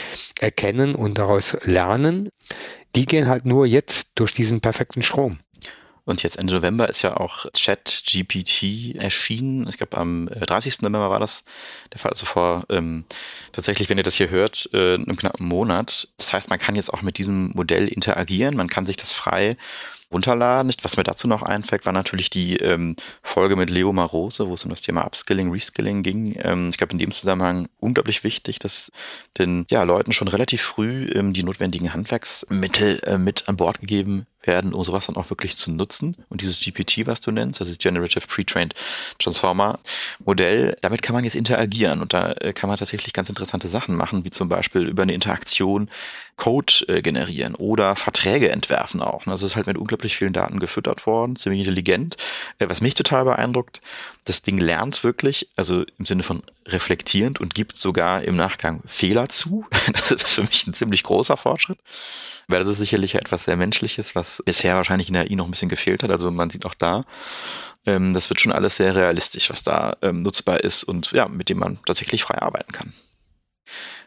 [0.41, 2.29] erkennen und daraus lernen,
[2.97, 5.39] die gehen halt nur jetzt durch diesen perfekten Strom.
[6.05, 9.69] Und jetzt Ende November ist ja auch ChatGPT erschienen.
[9.69, 10.73] Ich glaube, am 30.
[10.73, 11.45] Äh, November war das
[11.93, 12.11] der Fall.
[12.11, 13.05] Also vor ähm,
[13.53, 16.09] tatsächlich, wenn ihr das hier hört, äh, einem knappen Monat.
[16.17, 18.57] Das heißt, man kann jetzt auch mit diesem Modell interagieren.
[18.57, 19.57] Man kann sich das frei
[20.13, 20.73] runterladen.
[20.83, 24.65] Was mir dazu noch einfällt, war natürlich die ähm, Folge mit Leo Marose, wo es
[24.65, 26.37] um das Thema Upskilling, Reskilling ging.
[26.43, 28.91] Ähm, ich glaube, in dem Zusammenhang unglaublich wichtig, dass
[29.39, 34.27] den ja, Leuten schon relativ früh ähm, die notwendigen Handwerksmittel äh, mit an Bord gegeben
[34.43, 36.17] werden, um sowas dann auch wirklich zu nutzen.
[36.29, 38.75] Und dieses GPT, was du nennst, das ist Generative Pre-Trained
[39.19, 39.79] Transformer
[40.25, 43.97] Modell, damit kann man jetzt interagieren und da äh, kann man tatsächlich ganz interessante Sachen
[43.97, 45.91] machen, wie zum Beispiel über eine Interaktion
[46.41, 49.25] Code äh, generieren oder Verträge entwerfen auch.
[49.25, 52.17] Das ist halt mit unglaublich vielen Daten gefüttert worden, ziemlich intelligent.
[52.59, 53.83] Äh, was mich total beeindruckt,
[54.25, 59.29] das Ding lernt wirklich, also im Sinne von reflektierend und gibt sogar im Nachgang Fehler
[59.29, 59.67] zu.
[59.93, 61.79] Das ist für mich ein ziemlich großer Fortschritt,
[62.49, 65.51] weil das ist sicherlich etwas sehr Menschliches, was bisher wahrscheinlich in der AI noch ein
[65.51, 66.11] bisschen gefehlt hat.
[66.11, 67.05] Also man sieht auch da,
[67.85, 71.51] ähm, das wird schon alles sehr realistisch, was da ähm, nutzbar ist und ja, mit
[71.51, 72.95] dem man tatsächlich frei arbeiten kann.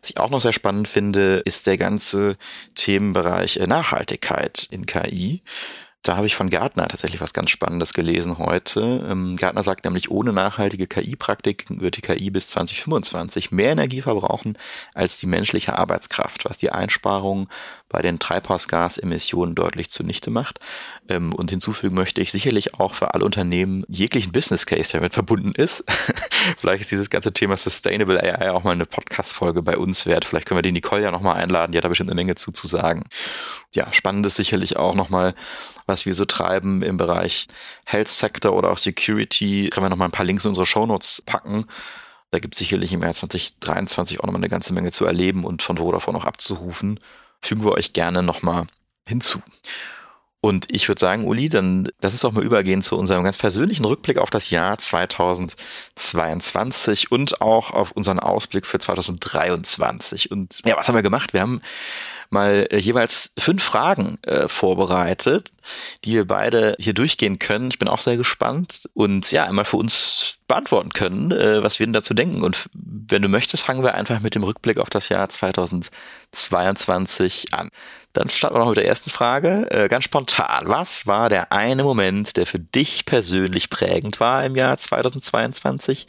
[0.03, 2.35] Was ich auch noch sehr spannend finde, ist der ganze
[2.75, 5.43] Themenbereich äh, Nachhaltigkeit in KI.
[6.03, 9.07] Da habe ich von Gartner tatsächlich was ganz Spannendes gelesen heute.
[9.09, 14.57] Ähm, Gartner sagt nämlich, ohne nachhaltige KI-Praktiken wird die KI bis 2025 mehr Energie verbrauchen
[14.93, 17.47] als die menschliche Arbeitskraft, was die Einsparungen
[17.87, 20.59] bei den Treibhausgasemissionen deutlich zunichte macht.
[21.07, 25.13] Ähm, und hinzufügen möchte ich sicherlich auch für alle Unternehmen jeglichen Business Case, der damit
[25.13, 25.85] verbunden ist.
[26.57, 30.25] Vielleicht ist dieses ganze Thema Sustainable AI auch mal eine Podcast-Folge bei uns wert.
[30.25, 33.05] Vielleicht können wir die Nicole ja nochmal einladen, die hat da bestimmt eine Menge zuzusagen.
[33.73, 35.33] Ja, spannend ist sicherlich auch nochmal,
[35.85, 37.47] was wir so treiben im Bereich
[37.85, 39.69] Health Sector oder auch Security.
[39.69, 41.65] Können wir nochmal ein paar Links in unsere Show Notes packen.
[42.31, 45.61] Da gibt es sicherlich im Jahr 2023 auch nochmal eine ganze Menge zu erleben und
[45.61, 46.99] von Vodafone auch abzurufen
[47.43, 48.65] fügen wir euch gerne nochmal
[49.07, 49.41] hinzu.
[50.39, 53.85] Und ich würde sagen, Uli, dann das ist auch mal übergehen zu unserem ganz persönlichen
[53.85, 60.31] Rückblick auf das Jahr 2022 und auch auf unseren Ausblick für 2023.
[60.31, 61.33] Und ja, was haben wir gemacht?
[61.33, 61.61] Wir haben
[62.33, 65.53] mal äh, jeweils fünf Fragen äh, vorbereitet,
[66.03, 67.69] die wir beide hier durchgehen können.
[67.71, 71.85] Ich bin auch sehr gespannt und ja, einmal für uns beantworten können, äh, was wir
[71.85, 72.43] denn dazu denken.
[72.43, 77.69] Und wenn du möchtest, fangen wir einfach mit dem Rückblick auf das Jahr 2022 an.
[78.11, 79.71] Dann starten wir noch mit der ersten Frage.
[79.71, 80.67] Äh, ganz spontan.
[80.67, 86.07] Was war der eine Moment, der für dich persönlich prägend war im Jahr 2022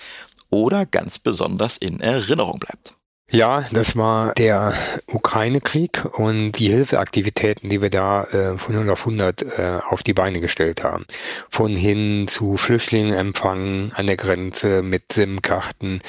[0.51, 2.95] oder ganz besonders in Erinnerung bleibt?
[3.31, 4.75] Ja, das war der
[5.07, 10.13] Ukraine-Krieg und die Hilfeaktivitäten, die wir da äh, von 0 auf 100 äh, auf die
[10.13, 11.07] Beine gestellt haben.
[11.49, 16.01] Von hin zu Flüchtlingen empfangen an der Grenze mit SIM-Karten,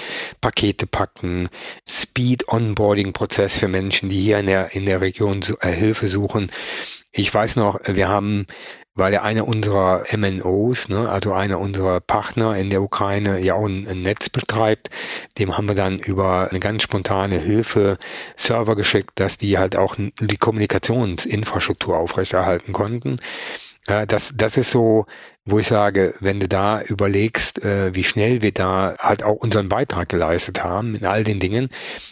[0.41, 1.49] Pakete packen,
[1.87, 6.51] Speed-Onboarding-Prozess für Menschen, die hier in der, in der Region äh, Hilfe suchen.
[7.11, 8.45] Ich weiß noch, wir haben
[8.95, 13.65] weil ja einer unserer MNOs, ne, also einer unserer Partner in der Ukraine, ja auch
[13.65, 14.89] ein, ein, Netz betreibt,
[15.37, 17.97] dem haben wir dann über eine ganz spontane Hilfe
[18.37, 23.17] Server geschickt, dass die halt auch die Kommunikationsinfrastruktur aufrechterhalten konnten.
[23.87, 25.05] Äh, das, das ist so,
[25.45, 29.69] wo ich sage, wenn du da überlegst, äh, wie schnell wir da halt auch unseren
[29.69, 31.69] Beitrag geleistet haben in all den Dingen,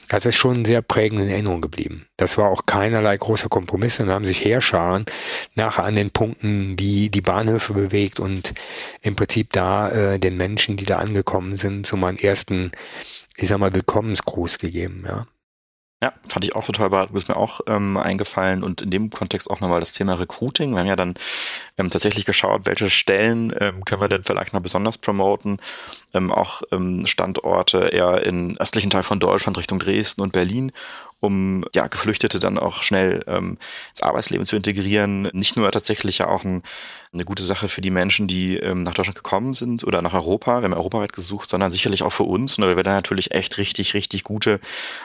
[0.10, 2.06] das ist schon sehr prägend in Erinnerung geblieben.
[2.18, 5.06] Das war auch keinerlei großer Kompromiss und haben sich Heerscharen
[5.56, 8.54] nachher an den Punkten, wie die Bahnhöfe bewegt und
[9.02, 12.72] im Prinzip da äh, den Menschen, die da angekommen sind, so meinen ersten,
[13.36, 15.26] ich sag mal, Willkommensgruß gegeben, ja.
[16.04, 19.50] Ja, fand ich auch total Du bist mir auch ähm, eingefallen und in dem Kontext
[19.50, 20.72] auch nochmal das Thema Recruiting.
[20.72, 21.14] Wir haben ja dann
[21.78, 25.62] ähm, tatsächlich geschaut, welche Stellen ähm, können wir denn vielleicht noch besonders promoten.
[26.14, 30.74] Ähm, auch ähm, Standorte eher im östlichen Teil von Deutschland Richtung Dresden und Berlin
[31.24, 33.58] um ja, Geflüchtete dann auch schnell ähm,
[33.92, 35.30] ins Arbeitsleben zu integrieren.
[35.32, 36.64] Nicht nur tatsächlich ja auch ein,
[37.14, 40.60] eine gute Sache für die Menschen, die ähm, nach Deutschland gekommen sind oder nach Europa,
[40.60, 43.94] wir haben europaweit gesucht, sondern sicherlich auch für uns, weil wir da natürlich echt richtig,
[43.94, 44.60] richtig gute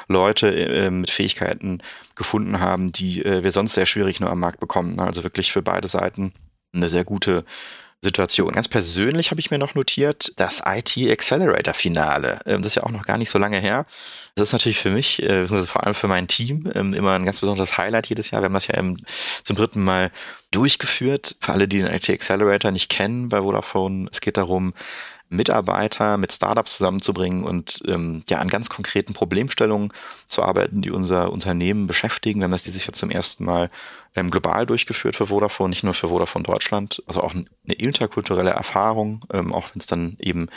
[0.09, 1.79] Leute äh, mit Fähigkeiten
[2.17, 4.99] gefunden haben, die äh, wir sonst sehr schwierig nur am Markt bekommen.
[4.99, 6.33] Also wirklich für beide Seiten
[6.75, 7.45] eine sehr gute
[8.01, 8.53] Situation.
[8.53, 12.39] Ganz persönlich habe ich mir noch notiert, das IT Accelerator Finale.
[12.47, 13.87] Ähm, das ist ja auch noch gar nicht so lange her.
[14.37, 17.41] Das ist natürlich für mich, äh, vor allem für mein Team, ähm, immer ein ganz
[17.41, 18.41] besonderes Highlight jedes Jahr.
[18.41, 18.81] Wir haben das ja
[19.43, 20.13] zum dritten Mal
[20.53, 21.37] durchgeführt.
[21.41, 24.75] Für alle, die den IT Accelerator nicht kennen bei Vodafone, es geht darum,
[25.31, 29.93] Mitarbeiter mit Startups zusammenzubringen und ähm, ja an ganz konkreten Problemstellungen
[30.27, 32.41] zu arbeiten, die unser Unternehmen beschäftigen.
[32.41, 33.71] Wir haben das dieses Jahr zum ersten Mal
[34.17, 39.21] ähm, global durchgeführt für Vodafone, nicht nur für Vodafone Deutschland, also auch eine interkulturelle Erfahrung,
[39.33, 40.49] ähm, auch wenn es dann eben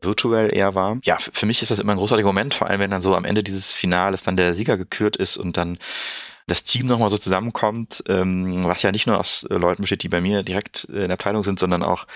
[0.00, 0.98] virtuell eher war.
[1.02, 3.24] Ja, für mich ist das immer ein großartiger Moment, vor allem wenn dann so am
[3.24, 5.78] Ende dieses Finales dann der Sieger gekürt ist und dann
[6.46, 10.08] das Team nochmal so zusammenkommt, ähm, was ja nicht nur aus äh, Leuten besteht, die
[10.08, 12.06] bei mir direkt äh, in der Abteilung sind, sondern auch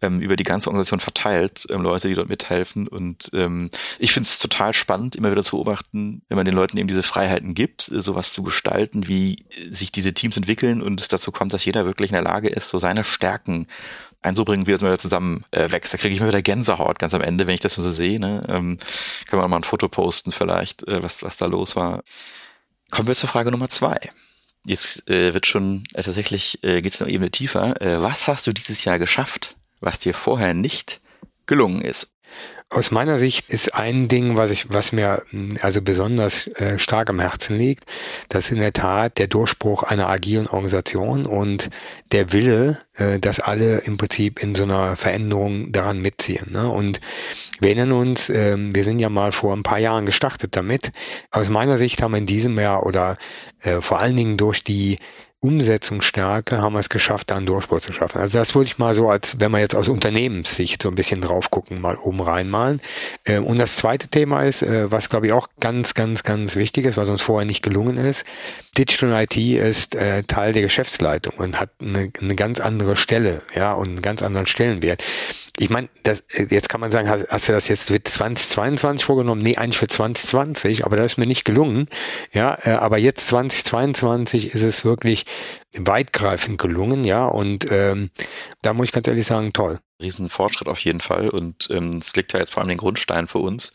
[0.00, 2.88] ähm, über die ganze Organisation verteilt, ähm, Leute, die dort mithelfen.
[2.88, 3.68] Und ähm,
[3.98, 7.02] ich finde es total spannend, immer wieder zu beobachten, wenn man den Leuten eben diese
[7.02, 11.52] Freiheiten gibt, äh, sowas zu gestalten, wie sich diese Teams entwickeln und es dazu kommt,
[11.52, 13.66] dass jeder wirklich in der Lage ist, so seine Stärken
[14.22, 15.92] einzubringen, wie das mal wieder zusammen äh, wächst.
[15.92, 18.18] Da kriege ich mir wieder Gänsehaut ganz am Ende, wenn ich das so sehe.
[18.18, 18.40] Ne?
[18.48, 18.78] Ähm,
[19.26, 22.02] kann man auch mal ein Foto posten vielleicht, äh, was, was da los war.
[22.94, 23.98] Kommen wir zur Frage Nummer zwei.
[24.64, 27.80] Jetzt äh, wird schon äh, tatsächlich, äh, geht es noch eben tiefer.
[27.82, 31.00] Äh, was hast du dieses Jahr geschafft, was dir vorher nicht
[31.46, 32.13] gelungen ist?
[32.70, 35.22] Aus meiner Sicht ist ein Ding, was ich, was mir
[35.60, 37.84] also besonders äh, stark am Herzen liegt,
[38.30, 41.70] das ist in der Tat der Durchbruch einer agilen Organisation und
[42.10, 46.50] der Wille, äh, dass alle im Prinzip in so einer Veränderung daran mitziehen.
[46.50, 46.68] Ne?
[46.68, 47.00] Und
[47.60, 50.90] wir erinnern uns, äh, wir sind ja mal vor ein paar Jahren gestartet damit.
[51.30, 53.18] Aus meiner Sicht haben wir in diesem Jahr oder
[53.60, 54.98] äh, vor allen Dingen durch die
[55.44, 58.18] Umsetzungsstärke haben wir es geschafft, da einen Durchbruch zu schaffen.
[58.18, 61.20] Also das würde ich mal so als, wenn wir jetzt aus Unternehmenssicht so ein bisschen
[61.20, 62.80] drauf gucken, mal oben reinmalen.
[63.24, 66.86] Äh, und das zweite Thema ist, äh, was glaube ich auch ganz, ganz, ganz wichtig
[66.86, 68.24] ist, was uns vorher nicht gelungen ist.
[68.78, 73.74] Digital IT ist äh, Teil der Geschäftsleitung und hat eine, eine ganz andere Stelle, ja,
[73.74, 75.04] und einen ganz anderen Stellenwert.
[75.58, 79.42] Ich meine, das, jetzt kann man sagen, hast, hast du das jetzt für 2022 vorgenommen?
[79.42, 81.86] Nee, eigentlich für 2020, aber das ist mir nicht gelungen.
[82.32, 85.26] Ja, aber jetzt 2022 ist es wirklich
[85.76, 88.10] weitgreifend gelungen, ja, und ähm,
[88.62, 89.80] da muss ich ganz ehrlich sagen, toll.
[90.02, 93.38] Riesenfortschritt auf jeden Fall und ähm, es liegt ja jetzt vor allem den Grundstein für
[93.38, 93.72] uns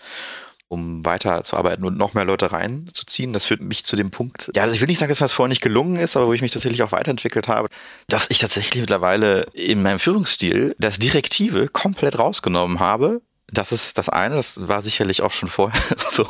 [0.70, 3.34] um weiterzuarbeiten und noch mehr Leute reinzuziehen.
[3.34, 5.34] Das führt mich zu dem Punkt, ja, also ich will nicht sagen, dass mir das
[5.34, 7.70] vorher nicht gelungen ist, aber wo ich mich tatsächlich auch weiterentwickelt habe,
[8.08, 14.10] dass ich tatsächlich mittlerweile in meinem Führungsstil das Direktive komplett rausgenommen habe das ist das
[14.10, 15.82] eine, das war sicherlich auch schon vorher
[16.12, 16.28] so.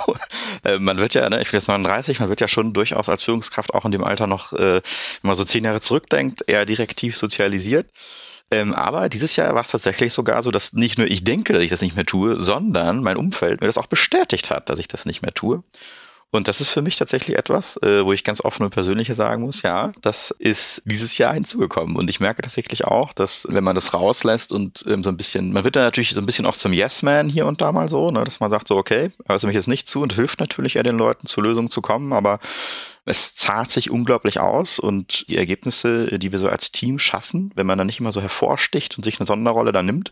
[0.64, 3.24] Äh, man wird ja, ne, ich bin jetzt 39, man wird ja schon durchaus als
[3.24, 4.82] Führungskraft auch in dem Alter noch, äh, wenn
[5.22, 7.88] man so zehn Jahre zurückdenkt, eher direktiv sozialisiert.
[8.52, 11.62] Ähm, aber dieses Jahr war es tatsächlich sogar so, dass nicht nur ich denke, dass
[11.62, 14.88] ich das nicht mehr tue, sondern mein Umfeld mir das auch bestätigt hat, dass ich
[14.88, 15.64] das nicht mehr tue.
[16.32, 19.42] Und das ist für mich tatsächlich etwas, äh, wo ich ganz offen und persönlich sagen
[19.42, 21.96] muss, ja, das ist dieses Jahr hinzugekommen.
[21.96, 25.52] Und ich merke tatsächlich auch, dass wenn man das rauslässt und ähm, so ein bisschen,
[25.52, 28.10] man wird dann natürlich so ein bisschen auch zum Yes-Man hier und da mal so,
[28.10, 30.84] ne, dass man sagt so, okay, also mich jetzt nicht zu und hilft natürlich eher
[30.84, 32.40] den Leuten zu Lösungen zu kommen, aber
[33.06, 37.66] es zahlt sich unglaublich aus und die Ergebnisse, die wir so als Team schaffen, wenn
[37.66, 40.12] man dann nicht immer so hervorsticht und sich eine Sonderrolle da nimmt,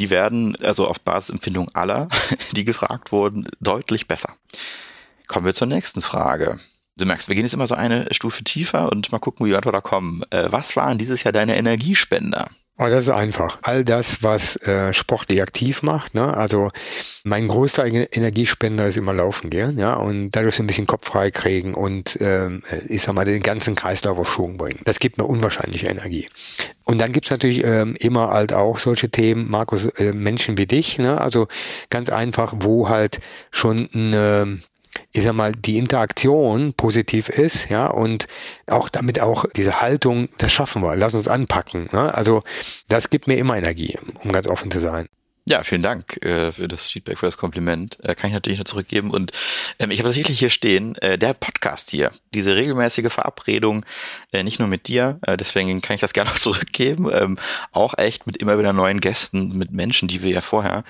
[0.00, 2.08] die werden also auf Basisempfindung aller,
[2.56, 4.34] die gefragt wurden, deutlich besser.
[5.26, 6.60] Kommen wir zur nächsten Frage.
[6.96, 9.60] Du merkst, wir gehen jetzt immer so eine Stufe tiefer und mal gucken, wie wir
[9.60, 10.22] da kommen.
[10.30, 12.46] Äh, was waren dieses Jahr deine Energiespender?
[12.76, 13.58] Oh, das ist einfach.
[13.62, 16.14] All das, was äh, sportlich aktiv macht.
[16.14, 16.36] Ne?
[16.36, 16.72] Also
[17.22, 21.74] mein größter Energiespender ist immer Laufen gehen, ja, und dadurch ein bisschen Kopf frei kriegen
[21.74, 24.80] und ähm, ich sag mal den ganzen Kreislauf auf Schwung bringen.
[24.84, 26.28] Das gibt mir unwahrscheinliche Energie.
[26.84, 30.98] Und dann gibt's natürlich ähm, immer halt auch solche Themen, Markus, äh, Menschen wie dich,
[30.98, 31.20] ne?
[31.20, 31.46] Also
[31.90, 33.20] ganz einfach, wo halt
[33.52, 34.58] schon eine
[35.12, 38.26] ich sag mal, die Interaktion positiv ist, ja, und
[38.66, 41.88] auch damit auch diese Haltung, das schaffen wir, lass uns anpacken.
[41.92, 42.14] Ne?
[42.14, 42.42] Also
[42.88, 45.08] das gibt mir immer Energie, um ganz offen zu sein.
[45.46, 47.98] Ja, vielen Dank äh, für das Feedback, für das Kompliment.
[48.02, 49.10] Äh, kann ich natürlich nur zurückgeben.
[49.10, 49.32] Und
[49.78, 53.84] ähm, ich habe tatsächlich hier stehen, äh, der Podcast hier, diese regelmäßige Verabredung,
[54.32, 57.38] äh, nicht nur mit dir, äh, deswegen kann ich das gerne auch zurückgeben, ähm,
[57.72, 60.82] auch echt mit immer wieder neuen Gästen, mit Menschen, die wir ja vorher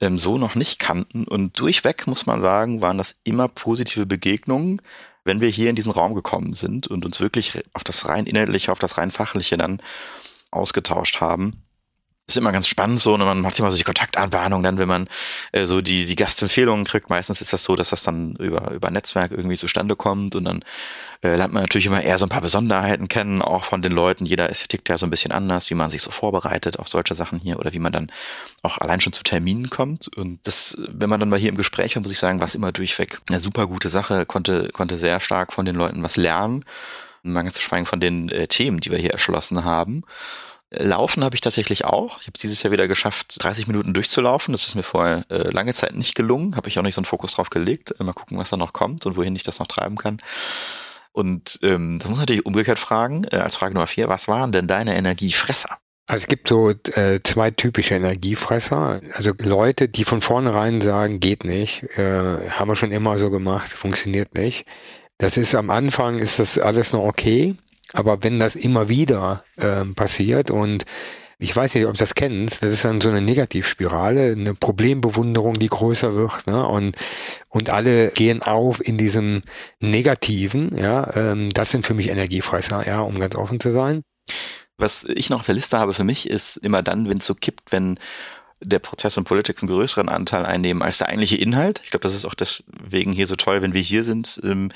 [0.00, 1.22] ähm, so noch nicht kannten.
[1.28, 4.82] Und durchweg, muss man sagen, waren das immer positive Begegnungen,
[5.22, 8.72] wenn wir hier in diesen Raum gekommen sind und uns wirklich auf das rein inhaltliche,
[8.72, 9.80] auf das rein fachliche dann
[10.50, 11.62] ausgetauscht haben
[12.26, 15.08] ist immer ganz spannend so und man macht immer so die Kontaktanbahnung dann, wenn man
[15.50, 17.10] äh, so die, die Gastempfehlungen kriegt.
[17.10, 20.64] Meistens ist das so, dass das dann über, über Netzwerk irgendwie zustande kommt und dann
[21.22, 24.24] äh, lernt man natürlich immer eher so ein paar Besonderheiten kennen, auch von den Leuten.
[24.24, 27.14] Jeder ist tickt ja so ein bisschen anders, wie man sich so vorbereitet auf solche
[27.14, 28.12] Sachen hier oder wie man dann
[28.62, 30.08] auch allein schon zu Terminen kommt.
[30.16, 32.54] Und das, wenn man dann mal hier im Gespräch war, muss ich sagen, war es
[32.54, 36.64] immer durchweg eine super gute Sache, konnte, konnte sehr stark von den Leuten was lernen.
[37.24, 40.04] Man ganz zu schweigen von den äh, Themen, die wir hier erschlossen haben.
[40.78, 42.20] Laufen habe ich tatsächlich auch.
[42.20, 44.52] Ich habe es dieses Jahr wieder geschafft, 30 Minuten durchzulaufen.
[44.52, 46.56] Das ist mir vorher äh, lange Zeit nicht gelungen.
[46.56, 47.94] Habe ich auch nicht so einen Fokus drauf gelegt.
[48.00, 50.18] Mal gucken, was da noch kommt und wohin ich das noch treiben kann.
[51.12, 54.66] Und ähm, das muss natürlich umgekehrt fragen, äh, als Frage Nummer vier, was waren denn
[54.66, 55.78] deine Energiefresser?
[56.06, 59.00] Also es gibt so äh, zwei typische Energiefresser.
[59.14, 63.68] Also Leute, die von vornherein sagen, geht nicht, äh, haben wir schon immer so gemacht,
[63.68, 64.66] funktioniert nicht.
[65.18, 67.54] Das ist am Anfang ist das alles noch okay,
[67.92, 70.84] aber wenn das immer wieder äh, passiert und
[71.38, 75.54] ich weiß nicht, ob du das kennst, das ist dann so eine Negativspirale, eine Problembewunderung,
[75.54, 76.64] die größer wird, ne?
[76.64, 76.96] Und,
[77.48, 79.42] und alle gehen auf in diesem
[79.80, 84.02] Negativen, ja, ähm, das sind für mich Energiefresser, ja, um ganz offen zu sein.
[84.78, 87.34] Was ich noch auf der Liste habe für mich, ist immer dann, wenn es so
[87.34, 87.98] kippt, wenn
[88.60, 91.80] der Prozess und Politik einen größeren Anteil einnehmen als der eigentliche Inhalt.
[91.84, 94.40] Ich glaube, das ist auch deswegen hier so toll, wenn wir hier sind.
[94.44, 94.70] Ähm,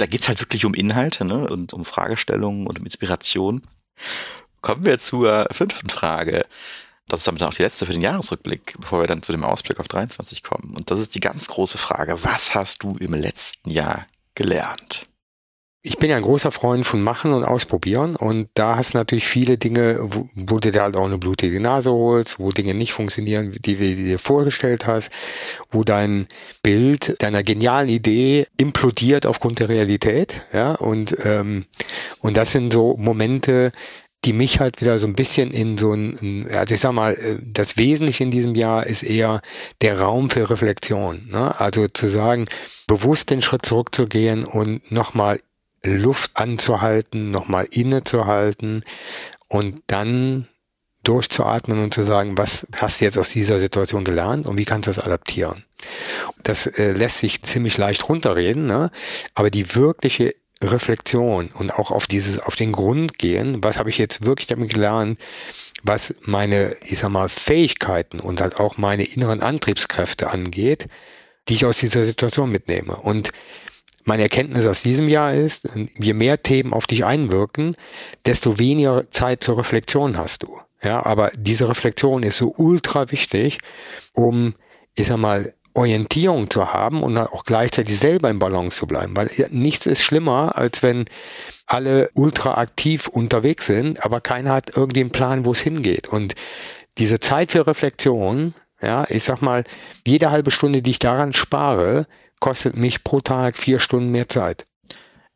[0.00, 1.48] da geht's halt wirklich um Inhalte ne?
[1.48, 3.62] und um Fragestellungen und um Inspiration.
[4.60, 6.42] Kommen wir zur fünften Frage.
[7.08, 9.80] Das ist damit auch die letzte für den Jahresrückblick, bevor wir dann zu dem Ausblick
[9.80, 10.76] auf 23 kommen.
[10.76, 12.22] Und das ist die ganz große Frage.
[12.22, 15.09] Was hast du im letzten Jahr gelernt?
[15.82, 19.26] Ich bin ja ein großer Freund von Machen und Ausprobieren und da hast du natürlich
[19.26, 22.92] viele Dinge, wo, wo du dir halt auch eine blutige Nase holst, wo Dinge nicht
[22.92, 25.10] funktionieren, die du dir vorgestellt hast,
[25.70, 26.26] wo dein
[26.62, 31.64] Bild deiner genialen Idee implodiert aufgrund der Realität, ja, und, ähm,
[32.20, 33.72] und das sind so Momente,
[34.26, 37.38] die mich halt wieder so ein bisschen in so ein, also ich sag mal, äh,
[37.42, 39.40] das Wesentliche in diesem Jahr ist eher
[39.80, 41.28] der Raum für Reflexion.
[41.30, 41.58] Ne?
[41.58, 42.44] Also zu sagen,
[42.86, 45.40] bewusst den Schritt zurückzugehen und nochmal
[45.82, 48.84] Luft anzuhalten, nochmal innezuhalten
[49.48, 50.48] und dann
[51.02, 54.86] durchzuatmen und zu sagen, was hast du jetzt aus dieser Situation gelernt und wie kannst
[54.86, 55.64] du das adaptieren?
[56.42, 58.90] Das äh, lässt sich ziemlich leicht runterreden, ne?
[59.34, 63.96] aber die wirkliche Reflexion und auch auf dieses, auf den Grund gehen, was habe ich
[63.96, 65.18] jetzt wirklich damit gelernt,
[65.82, 70.88] was meine, ich sag mal, Fähigkeiten und halt auch meine inneren Antriebskräfte angeht,
[71.48, 72.96] die ich aus dieser Situation mitnehme.
[72.96, 73.32] Und
[74.10, 77.76] meine Erkenntnis aus diesem Jahr ist, je mehr Themen auf dich einwirken,
[78.26, 80.58] desto weniger Zeit zur Reflexion hast du.
[80.82, 83.60] Ja, aber diese Reflexion ist so ultra wichtig,
[84.12, 84.56] um,
[84.96, 89.16] ich sag mal, Orientierung zu haben und auch gleichzeitig selber im Balance zu bleiben.
[89.16, 91.04] Weil nichts ist schlimmer, als wenn
[91.66, 96.08] alle ultra aktiv unterwegs sind, aber keiner hat irgendwie einen Plan, wo es hingeht.
[96.08, 96.34] Und
[96.98, 99.62] diese Zeit für Reflexion, ja, ich sag mal,
[100.04, 102.08] jede halbe Stunde, die ich daran spare,
[102.40, 104.66] kostet mich pro Tag vier Stunden mehr Zeit.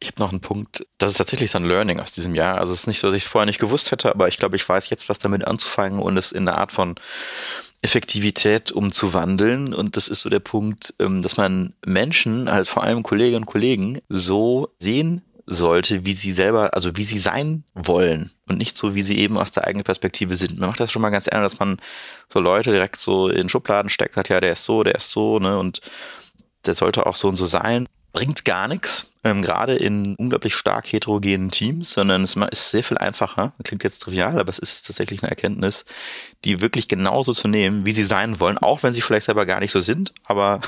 [0.01, 2.59] Ich habe noch einen Punkt, das ist tatsächlich so ein Learning aus diesem Jahr.
[2.59, 4.57] Also es ist nicht so, dass ich es vorher nicht gewusst hätte, aber ich glaube,
[4.57, 6.97] ich weiß jetzt, was damit anzufangen und es in eine Art von
[7.81, 9.73] Effektivität umzuwandeln.
[9.73, 13.47] Und das ist so der Punkt, ähm, dass man Menschen, halt vor allem Kolleginnen und
[13.47, 18.95] Kollegen, so sehen sollte, wie sie selber, also wie sie sein wollen und nicht so,
[18.95, 20.59] wie sie eben aus der eigenen Perspektive sind.
[20.59, 21.79] Man macht das schon mal ganz gerne, dass man
[22.29, 25.39] so Leute direkt so in Schubladen steckt, hat ja, der ist so, der ist so,
[25.39, 25.81] ne, und
[26.67, 27.89] der sollte auch so und so sein.
[28.13, 32.99] Bringt gar nichts, ähm, gerade in unglaublich stark heterogenen Teams, sondern es ist sehr viel
[32.99, 33.53] einfacher.
[33.65, 35.85] Klingt jetzt trivial, aber es ist tatsächlich eine Erkenntnis,
[36.45, 39.59] die wirklich genauso zu nehmen, wie sie sein wollen, auch wenn sie vielleicht selber gar
[39.59, 40.15] nicht so sind.
[40.25, 40.61] Aber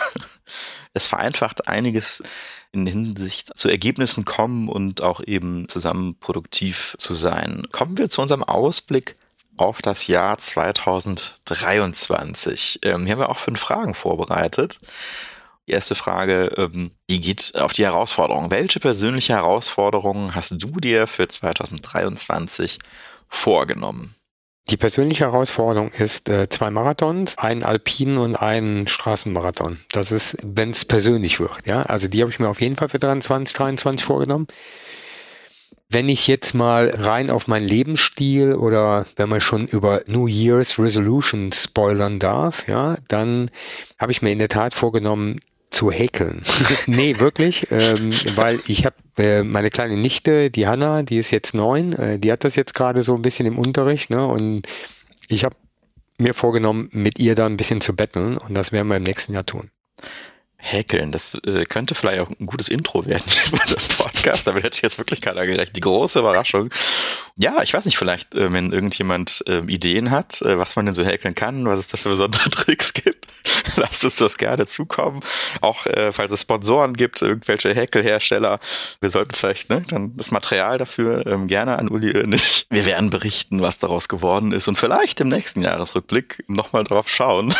[0.92, 2.24] es vereinfacht einiges
[2.72, 7.68] in Hinsicht zu Ergebnissen kommen und auch eben zusammen produktiv zu sein.
[7.70, 9.14] Kommen wir zu unserem Ausblick
[9.56, 12.78] auf das Jahr 2023.
[12.82, 14.78] Ähm, hier haben wir auch fünf Fragen vorbereitet.
[15.68, 18.50] Die erste Frage, ähm, die geht auf die Herausforderung.
[18.50, 22.78] Welche persönliche Herausforderungen hast du dir für 2023
[23.28, 24.14] vorgenommen?
[24.68, 29.78] Die persönliche Herausforderung ist äh, zwei Marathons, einen Alpinen und einen Straßenmarathon.
[29.92, 31.66] Das ist, wenn es persönlich wird.
[31.66, 34.48] Ja, also die habe ich mir auf jeden Fall für 2023 vorgenommen.
[35.88, 40.80] Wenn ich jetzt mal rein auf meinen Lebensstil oder wenn man schon über New Year's
[40.80, 43.52] Resolution spoilern darf, ja, dann
[44.00, 45.38] habe ich mir in der Tat vorgenommen,
[45.70, 46.42] zu häkeln.
[46.86, 51.54] nee, wirklich, ähm, weil ich habe äh, meine kleine Nichte, die Hanna, die ist jetzt
[51.54, 54.26] neun, äh, die hat das jetzt gerade so ein bisschen im Unterricht, ne?
[54.26, 54.66] Und
[55.28, 55.56] ich habe
[56.18, 59.34] mir vorgenommen, mit ihr da ein bisschen zu betteln und das werden wir im nächsten
[59.34, 59.70] Jahr tun
[60.66, 61.12] häkeln.
[61.12, 64.46] Das äh, könnte vielleicht auch ein gutes Intro werden für den Podcast.
[64.46, 65.76] Damit hätte ich jetzt wirklich keiner gerecht.
[65.76, 66.70] Die große Überraschung.
[67.36, 70.94] Ja, ich weiß nicht, vielleicht, äh, wenn irgendjemand äh, Ideen hat, äh, was man denn
[70.94, 73.28] so häkeln kann, was es da für besondere Tricks gibt,
[73.76, 75.20] lasst uns das gerne zukommen.
[75.60, 78.58] Auch äh, falls es Sponsoren gibt, irgendwelche Häkelhersteller,
[79.00, 82.66] wir sollten vielleicht ne, dann das Material dafür ähm, gerne an Uli ich.
[82.70, 87.54] Wir werden berichten, was daraus geworden ist und vielleicht im nächsten Jahresrückblick nochmal drauf schauen.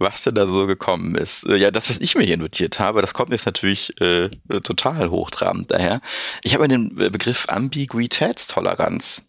[0.00, 1.46] Was denn da so gekommen ist.
[1.46, 4.28] Äh, ja, das, was ich mir hier notiert habe, das kommt jetzt natürlich äh,
[4.64, 6.00] total hochtrabend daher.
[6.42, 9.22] Ich habe den Begriff Ambiguitätstoleranz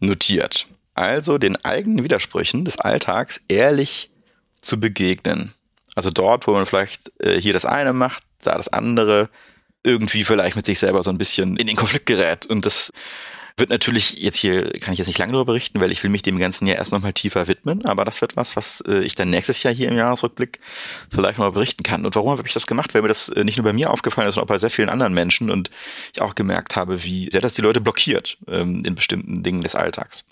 [0.00, 0.66] notiert.
[0.94, 4.10] Also den eigenen Widersprüchen des Alltags ehrlich
[4.60, 5.54] zu begegnen.
[5.94, 9.28] Also dort, wo man vielleicht äh, hier das eine macht, da das andere,
[9.84, 12.46] irgendwie vielleicht mit sich selber so ein bisschen in den Konflikt gerät.
[12.46, 12.92] Und das
[13.58, 16.22] wird natürlich jetzt hier, kann ich jetzt nicht lange darüber berichten, weil ich will mich
[16.22, 19.30] dem ganzen Jahr erst nochmal tiefer widmen, aber das wird was, was äh, ich dann
[19.30, 20.58] nächstes Jahr hier im Jahresrückblick
[21.10, 22.06] vielleicht mal berichten kann.
[22.06, 22.94] Und warum habe ich das gemacht?
[22.94, 24.88] Weil mir das äh, nicht nur bei mir aufgefallen ist, sondern auch bei sehr vielen
[24.88, 25.70] anderen Menschen und
[26.12, 29.74] ich auch gemerkt habe, wie sehr das die Leute blockiert ähm, in bestimmten Dingen des
[29.74, 30.24] Alltags.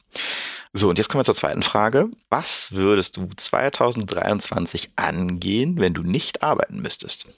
[0.73, 2.09] So, und jetzt kommen wir zur zweiten Frage.
[2.29, 7.29] Was würdest du 2023 angehen, wenn du nicht arbeiten müsstest?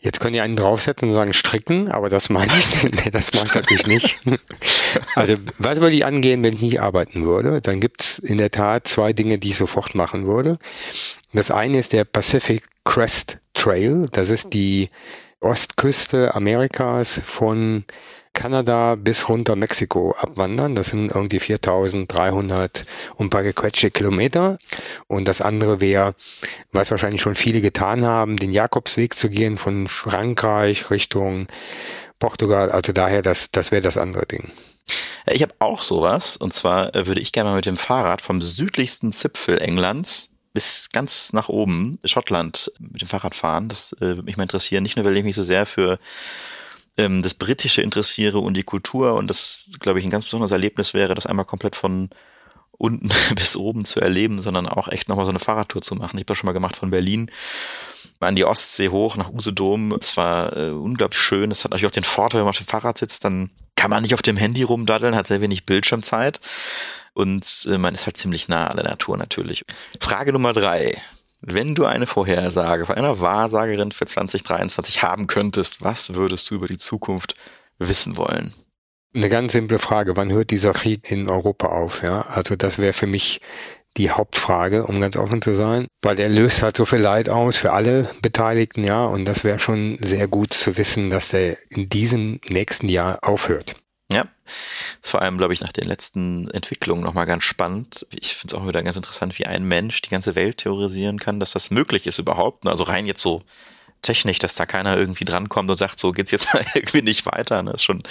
[0.00, 3.46] Jetzt können die einen draufsetzen und sagen stricken, aber das meine ich, nee, das mache
[3.46, 4.18] ich natürlich nicht.
[5.14, 7.62] Also was würde ich angehen, wenn ich nicht arbeiten würde?
[7.62, 10.58] Dann gibt es in der Tat zwei Dinge, die ich sofort machen würde.
[11.32, 14.04] Das eine ist der Pacific Crest Trail.
[14.12, 14.90] Das ist die
[15.40, 17.84] Ostküste Amerikas von
[18.32, 20.74] Kanada bis runter Mexiko abwandern.
[20.74, 22.84] Das sind irgendwie 4300
[23.16, 24.58] und ein paar gequetschte Kilometer.
[25.06, 26.14] Und das andere wäre,
[26.72, 31.46] was wahrscheinlich schon viele getan haben, den Jakobsweg zu gehen von Frankreich Richtung
[32.18, 32.70] Portugal.
[32.70, 34.50] Also daher, das, das wäre das andere Ding.
[35.26, 36.36] Ich habe auch sowas.
[36.36, 40.90] Und zwar äh, würde ich gerne mal mit dem Fahrrad vom südlichsten Zipfel Englands bis
[40.92, 43.68] ganz nach oben, Schottland, mit dem Fahrrad fahren.
[43.68, 44.82] Das äh, würde mich mal interessieren.
[44.82, 45.98] Nicht nur, weil ich mich so sehr für
[46.96, 50.94] ähm, das Britische interessiere und die Kultur und das, glaube ich, ein ganz besonderes Erlebnis
[50.94, 52.10] wäre, das einmal komplett von
[52.72, 56.16] unten bis oben zu erleben, sondern auch echt nochmal so eine Fahrradtour zu machen.
[56.16, 57.30] Ich habe das schon mal gemacht von Berlin
[58.20, 59.92] an die Ostsee hoch nach Usedom.
[60.00, 61.50] Es war äh, unglaublich schön.
[61.50, 64.02] Es hat natürlich auch den Vorteil, wenn man auf dem Fahrrad sitzt, dann kann man
[64.02, 66.40] nicht auf dem Handy rumdaddeln, hat sehr wenig Bildschirmzeit
[67.14, 69.64] und äh, man ist halt ziemlich nah an der Natur natürlich.
[70.00, 71.02] Frage Nummer drei.
[71.44, 76.68] Wenn du eine Vorhersage von einer Wahrsagerin für 2023 haben könntest, was würdest du über
[76.68, 77.34] die Zukunft
[77.78, 78.54] wissen wollen?
[79.12, 80.16] Eine ganz simple Frage.
[80.16, 82.02] Wann hört dieser Krieg in Europa auf?
[82.02, 83.40] Ja, also das wäre für mich
[83.96, 87.56] die Hauptfrage, um ganz offen zu sein, weil der löst halt so viel Leid aus
[87.56, 91.90] für alle Beteiligten, ja, und das wäre schon sehr gut zu wissen, dass der in
[91.90, 93.76] diesem nächsten Jahr aufhört.
[94.12, 94.26] Ja,
[95.00, 98.06] ist vor allem, glaube ich, nach den letzten Entwicklungen nochmal ganz spannend.
[98.10, 101.40] Ich finde es auch wieder ganz interessant, wie ein Mensch die ganze Welt theorisieren kann,
[101.40, 102.66] dass das möglich ist überhaupt.
[102.66, 103.42] Also rein jetzt so
[104.02, 107.62] technisch, dass da keiner irgendwie drankommt und sagt, so geht's jetzt mal irgendwie nicht weiter.
[107.62, 108.02] Das ist schon,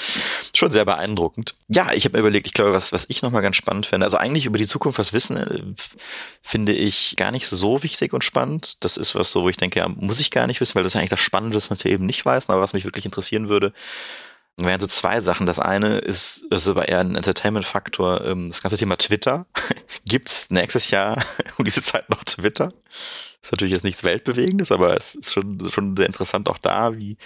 [0.55, 1.53] schon sehr beeindruckend.
[1.67, 4.17] Ja, ich habe mir überlegt, ich glaube, was, was ich nochmal ganz spannend finde, also
[4.17, 5.61] eigentlich über die Zukunft was wissen, äh,
[6.41, 8.83] finde ich gar nicht so wichtig und spannend.
[8.83, 10.93] Das ist was so, wo ich denke, ja, muss ich gar nicht wissen, weil das
[10.93, 13.49] ist eigentlich das Spannende, dass man es eben nicht weiß, aber was mich wirklich interessieren
[13.49, 13.73] würde,
[14.57, 15.45] wären so zwei Sachen.
[15.45, 18.25] Das eine ist, ist aber eher ein Entertainment-Faktor.
[18.25, 19.45] Ähm, das ganze Thema Twitter.
[20.05, 21.23] Gibt's nächstes Jahr
[21.57, 22.67] um diese Zeit noch Twitter?
[22.67, 26.97] Das ist natürlich jetzt nichts Weltbewegendes, aber es ist schon, schon sehr interessant auch da,
[26.97, 27.17] wie,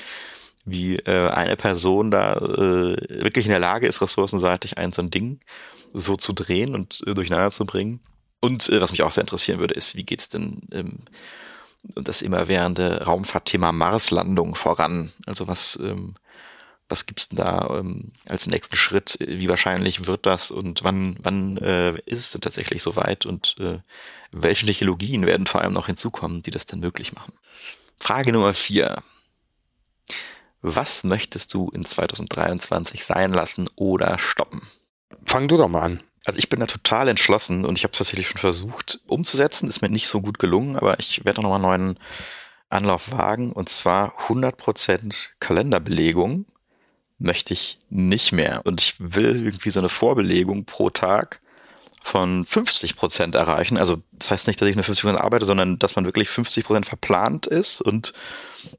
[0.64, 5.12] wie äh, eine Person da äh, wirklich in der Lage ist, ressourcenseitig ein so ein
[5.12, 5.42] Ding
[5.94, 8.00] so zu drehen und äh, durcheinander zu bringen.
[8.40, 11.00] Und was mich auch sehr interessieren würde, ist, wie geht's denn ähm,
[11.96, 15.12] das immerwährende Raumfahrtthema Marslandung voran?
[15.26, 16.16] Also was ähm,
[16.88, 19.18] was gibt's denn da ähm, als nächsten Schritt?
[19.20, 23.80] Wie wahrscheinlich wird das und wann, wann äh, ist es denn tatsächlich soweit und äh,
[24.32, 27.34] welche Technologien werden vor allem noch hinzukommen, die das dann möglich machen?
[28.00, 29.02] Frage Nummer vier.
[30.62, 34.68] Was möchtest du in 2023 sein lassen oder stoppen?
[35.26, 36.04] Fang du doch mal an.
[36.26, 39.82] Also ich bin da total entschlossen und ich habe es tatsächlich schon versucht umzusetzen, ist
[39.82, 42.00] mir nicht so gut gelungen, aber ich werde noch mal einen neuen
[42.70, 46.48] Anlauf wagen und zwar 100% Kalenderbelegung
[47.18, 48.62] möchte ich nicht mehr.
[48.66, 51.42] Und ich will irgendwie so eine Vorbelegung pro Tag
[52.04, 53.78] von 50 Prozent erreichen.
[53.78, 56.66] Also das heißt nicht, dass ich nur 50 Prozent arbeite, sondern dass man wirklich 50
[56.66, 58.14] Prozent verplant ist und,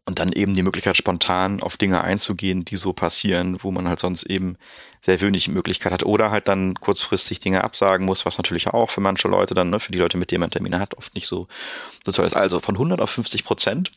[0.04, 4.00] und dann eben die Möglichkeit spontan auf Dinge einzugehen, die so passieren, wo man halt
[4.00, 4.56] sonst eben
[5.06, 9.00] sehr wenig Möglichkeit hat oder halt dann kurzfristig Dinge absagen muss, was natürlich auch für
[9.00, 11.46] manche Leute dann, ne, für die Leute, mit denen man Termine hat, oft nicht so,
[12.04, 12.34] so toll ist.
[12.34, 13.92] Also von 100 auf 50 Prozent.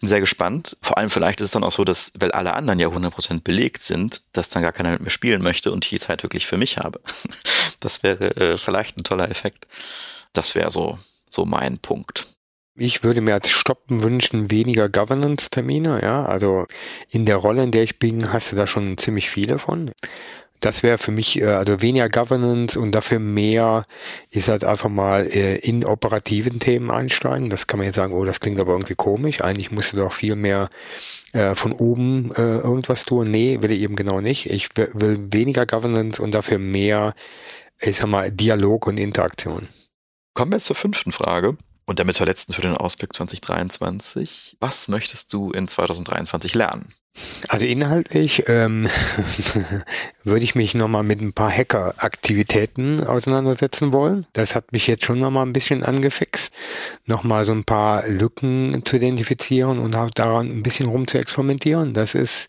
[0.00, 0.76] Bin sehr gespannt.
[0.82, 3.42] Vor allem vielleicht ist es dann auch so, dass, weil alle anderen ja 100 Prozent
[3.42, 6.46] belegt sind, dass dann gar keiner mit mir spielen möchte und ich die Zeit wirklich
[6.46, 7.00] für mich habe.
[7.82, 9.66] Das wäre äh, vielleicht ein toller Effekt.
[10.34, 10.98] Das wäre so,
[11.30, 12.26] so mein Punkt.
[12.80, 16.24] Ich würde mir als Stoppen wünschen, weniger Governance-Termine, ja.
[16.24, 16.66] Also
[17.10, 19.90] in der Rolle, in der ich bin, hast du da schon ziemlich viele von.
[20.60, 23.84] Das wäre für mich, äh, also weniger Governance und dafür mehr
[24.30, 27.50] ist halt einfach mal äh, in operativen Themen einsteigen.
[27.50, 29.42] Das kann man jetzt sagen, oh, das klingt aber irgendwie komisch.
[29.42, 30.70] Eigentlich musst du doch viel mehr
[31.32, 33.26] äh, von oben irgendwas tun.
[33.26, 34.48] Nee, will ich eben genau nicht.
[34.48, 37.14] Ich will weniger Governance und dafür mehr,
[37.78, 39.68] ich sag mal, Dialog und Interaktion.
[40.32, 41.58] Kommen wir zur fünften Frage.
[41.90, 44.56] Und damit zur letzten für den Ausblick 2023.
[44.60, 46.94] Was möchtest du in 2023 lernen?
[47.48, 48.88] Also inhaltlich ähm,
[50.24, 54.26] würde ich mich nochmal mit ein paar Hacker-Aktivitäten auseinandersetzen wollen.
[54.32, 56.54] Das hat mich jetzt schon nochmal ein bisschen angefixt,
[57.06, 61.92] nochmal so ein paar Lücken zu identifizieren und auch daran ein bisschen rum zu experimentieren.
[61.92, 62.46] Das ist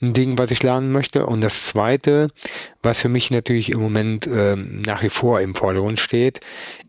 [0.00, 1.26] ein Ding, was ich lernen möchte.
[1.26, 2.28] Und das Zweite,
[2.84, 6.38] was für mich natürlich im Moment ähm, nach wie vor im Vordergrund steht,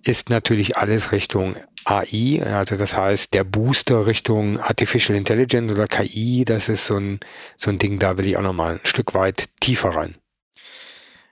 [0.04, 1.56] ist natürlich alles Richtung
[1.90, 7.22] AI, also das heißt der Booster Richtung Artificial Intelligence oder KI, das ist so ein,
[7.56, 10.18] so ein Ding, da will ich auch nochmal ein Stück weit tiefer rein.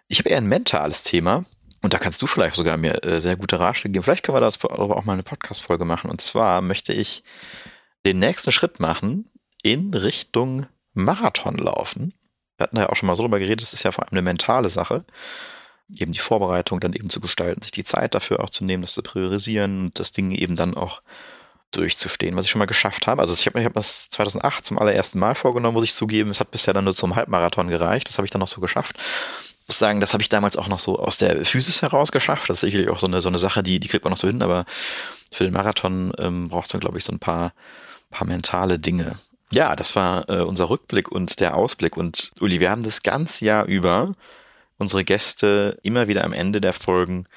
[0.07, 1.45] Ich habe eher ein mentales Thema
[1.81, 4.03] und da kannst du vielleicht sogar mir äh, sehr gute Ratschläge geben.
[4.03, 6.09] Vielleicht können wir dazu aber auch mal eine Podcast-Folge machen.
[6.09, 7.23] Und zwar möchte ich
[8.05, 9.29] den nächsten Schritt machen
[9.61, 12.13] in Richtung Marathon laufen.
[12.57, 14.21] Wir hatten ja auch schon mal so darüber geredet, das ist ja vor allem eine
[14.21, 15.05] mentale Sache
[15.97, 18.93] eben die Vorbereitung dann eben zu gestalten, sich die Zeit dafür auch zu nehmen, das
[18.93, 21.01] zu priorisieren und das Ding eben dann auch
[21.71, 23.21] durchzustehen, was ich schon mal geschafft habe.
[23.21, 26.29] Also ich habe mir hab das 2008 zum allerersten Mal vorgenommen, muss ich zugeben.
[26.29, 28.07] Es hat bisher dann nur zum Halbmarathon gereicht.
[28.07, 28.97] Das habe ich dann noch so geschafft.
[28.97, 32.49] Ich muss sagen, das habe ich damals auch noch so aus der Physis heraus geschafft.
[32.49, 34.27] Das ist sicherlich auch so eine, so eine Sache, die, die kriegt man noch so
[34.27, 34.65] hin, aber
[35.31, 37.53] für den Marathon ähm, braucht es dann, glaube ich, so ein paar,
[38.09, 39.17] paar mentale Dinge.
[39.51, 41.97] Ja, das war äh, unser Rückblick und der Ausblick.
[41.97, 44.13] Und Uli, wir haben das ganze Jahr über
[44.77, 47.27] unsere Gäste immer wieder am Ende der Folgen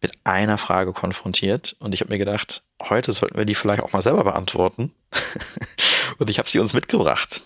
[0.00, 1.76] mit einer Frage konfrontiert.
[1.80, 4.92] Und ich habe mir gedacht, heute sollten wir die vielleicht auch mal selber beantworten.
[6.18, 7.42] und ich habe sie uns mitgebracht.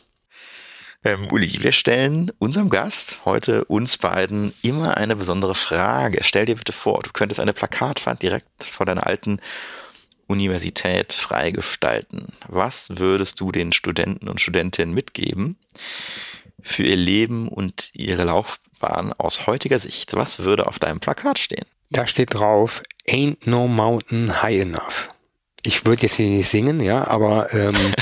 [1.04, 6.22] Ähm, Uli, wir stellen unserem Gast, heute uns beiden, immer eine besondere Frage.
[6.22, 9.40] Stell dir bitte vor, du könntest eine Plakatwand direkt vor deiner alten
[10.28, 12.32] Universität freigestalten.
[12.46, 15.56] Was würdest du den Studenten und Studentinnen mitgeben
[16.60, 18.71] für ihr Leben und ihre Laufbahn?
[18.82, 20.14] Laufbahn aus heutiger Sicht?
[20.14, 21.64] Was würde auf deinem Plakat stehen?
[21.90, 25.08] Da steht drauf, Ain't no mountain high enough.
[25.64, 27.74] Ich würde jetzt hier nicht singen, ja, aber ähm,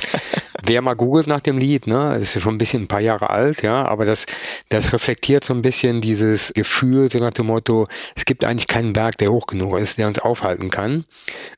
[0.65, 3.31] wer mal googelt nach dem Lied, ne, ist ja schon ein bisschen ein paar Jahre
[3.31, 4.27] alt, ja, aber das,
[4.69, 8.93] das reflektiert so ein bisschen dieses Gefühl, so nach dem Motto, es gibt eigentlich keinen
[8.93, 11.05] Berg, der hoch genug ist, der uns aufhalten kann.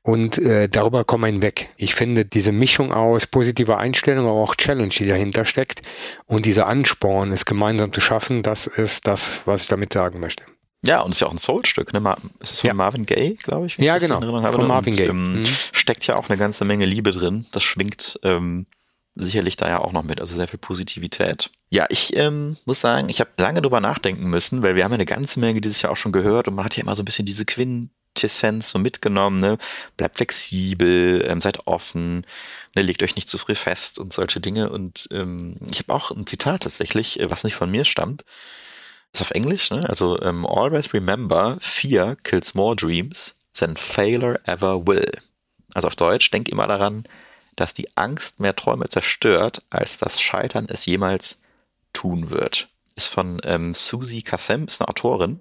[0.02, 1.70] Und äh, darüber kommen wir hinweg.
[1.76, 5.82] Ich finde diese Mischung aus positiver Einstellung, aber auch Challenge, die dahinter steckt
[6.26, 10.44] und dieser Ansporn, es gemeinsam zu schaffen, das ist das, was ich damit sagen möchte.
[10.84, 12.16] Ja, und es ist ja auch ein Soul-Stück, ne?
[12.40, 12.74] ist es von ja.
[12.74, 13.78] Marvin Gaye, glaube ich?
[13.78, 14.20] Ja, genau.
[14.20, 15.08] Von Marvin Gaye.
[15.08, 15.44] Ähm, mhm.
[15.72, 17.46] Steckt ja auch eine ganze Menge Liebe drin.
[17.52, 18.66] Das schwingt ähm,
[19.14, 21.50] sicherlich da ja auch noch mit, also sehr viel Positivität.
[21.70, 24.96] Ja, ich ähm, muss sagen, ich habe lange drüber nachdenken müssen, weil wir haben ja
[24.96, 27.04] eine ganze Menge dieses Jahr auch schon gehört und man hat ja immer so ein
[27.04, 29.58] bisschen diese Quintessenz so mitgenommen, ne?
[29.96, 32.26] Bleibt flexibel, ähm, seid offen,
[32.74, 32.82] ne?
[32.82, 34.70] legt euch nicht zu früh fest und solche Dinge.
[34.70, 38.24] Und ähm, ich habe auch ein Zitat tatsächlich, äh, was nicht von mir stammt.
[39.12, 39.80] Ist auf Englisch, ne?
[39.88, 45.10] Also ähm, always remember, fear kills more dreams than failure ever will.
[45.74, 47.04] Also auf Deutsch, denk immer daran,
[47.56, 51.38] dass die Angst mehr Träume zerstört, als das Scheitern es jemals
[51.92, 52.68] tun wird.
[52.96, 55.40] Ist von ähm, Susie Kassem, ist eine Autorin.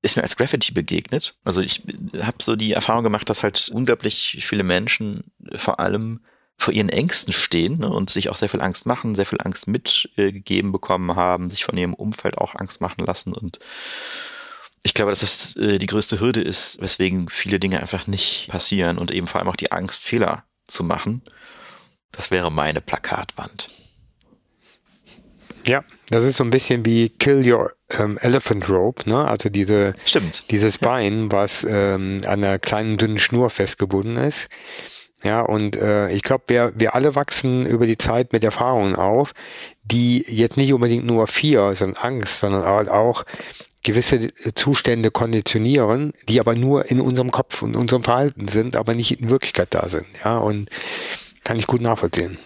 [0.00, 1.34] Ist mir als Graffiti begegnet.
[1.44, 1.82] Also ich
[2.20, 5.24] habe so die Erfahrung gemacht, dass halt unglaublich viele Menschen
[5.56, 6.20] vor allem
[6.56, 9.68] vor ihren Ängsten stehen ne, und sich auch sehr viel Angst machen, sehr viel Angst
[9.68, 13.60] mitgegeben äh, bekommen haben, sich von ihrem Umfeld auch Angst machen lassen und
[14.84, 18.98] ich glaube, dass das äh, die größte Hürde ist, weswegen viele Dinge einfach nicht passieren
[18.98, 21.22] und eben vor allem auch die Angst, Fehler zu machen.
[22.12, 23.70] Das wäre meine Plakatwand.
[25.66, 29.28] Ja, das ist so ein bisschen wie Kill Your ähm, Elephant Rope, ne?
[29.28, 30.50] Also diese, Stimmt.
[30.50, 34.48] dieses Bein, was ähm, an einer kleinen dünnen Schnur festgebunden ist.
[35.24, 39.32] Ja, und äh, ich glaube, wir, wir alle wachsen über die Zeit mit Erfahrungen auf,
[39.82, 43.24] die jetzt nicht unbedingt nur Vier, sondern Angst, sondern halt auch
[43.82, 49.20] gewisse Zustände konditionieren, die aber nur in unserem Kopf und unserem Verhalten sind, aber nicht
[49.20, 50.06] in Wirklichkeit da sind.
[50.24, 50.68] Ja, und
[51.44, 52.38] kann ich gut nachvollziehen.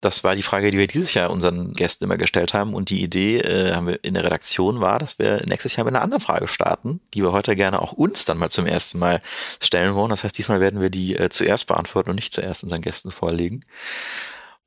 [0.00, 2.72] Das war die Frage, die wir dieses Jahr unseren Gästen immer gestellt haben.
[2.72, 5.94] Und die Idee äh, haben wir in der Redaktion war, dass wir nächstes Jahr mit
[5.94, 9.20] einer anderen Frage starten, die wir heute gerne auch uns dann mal zum ersten Mal
[9.60, 10.08] stellen wollen.
[10.08, 13.64] Das heißt, diesmal werden wir die äh, zuerst beantworten und nicht zuerst unseren Gästen vorlegen.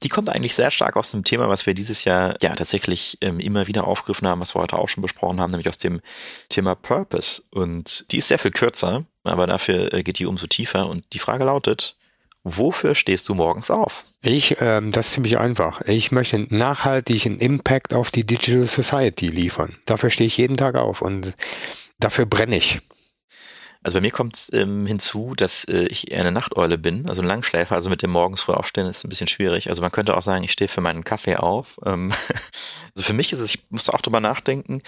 [0.03, 3.39] Die kommt eigentlich sehr stark aus dem Thema, was wir dieses Jahr ja tatsächlich ähm,
[3.39, 6.01] immer wieder aufgegriffen haben, was wir heute auch schon besprochen haben, nämlich aus dem
[6.49, 7.41] Thema Purpose.
[7.51, 10.87] Und die ist sehr viel kürzer, aber dafür äh, geht die umso tiefer.
[10.89, 11.95] Und die Frage lautet,
[12.43, 14.05] wofür stehst du morgens auf?
[14.21, 15.81] Ich, ähm, das ist ziemlich einfach.
[15.81, 19.77] Ich möchte nachhaltigen Impact auf die Digital Society liefern.
[19.85, 21.33] Dafür stehe ich jeden Tag auf und
[21.99, 22.81] dafür brenne ich.
[23.83, 27.27] Also bei mir kommt ähm, hinzu, dass äh, ich eher eine Nachteule bin, also ein
[27.27, 29.69] Langschläfer, also mit dem morgens früh aufstehen ist ein bisschen schwierig.
[29.69, 31.79] Also man könnte auch sagen, ich stehe für meinen Kaffee auf.
[31.85, 32.11] Ähm,
[32.95, 34.81] also für mich ist es, ich musste auch drüber nachdenken,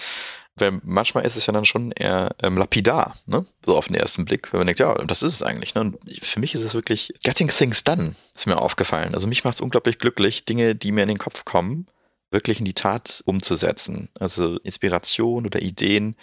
[0.56, 3.44] Weil manchmal ist es ja dann schon eher ähm, lapidar, ne?
[3.64, 5.74] So auf den ersten Blick, wenn man denkt, ja, das ist es eigentlich.
[5.74, 5.82] Ne?
[5.82, 9.14] Und für mich ist es wirklich getting things done, ist mir aufgefallen.
[9.14, 11.86] Also mich macht es unglaublich glücklich, Dinge, die mir in den Kopf kommen,
[12.30, 14.08] wirklich in die Tat umzusetzen.
[14.18, 16.16] Also Inspiration oder Ideen,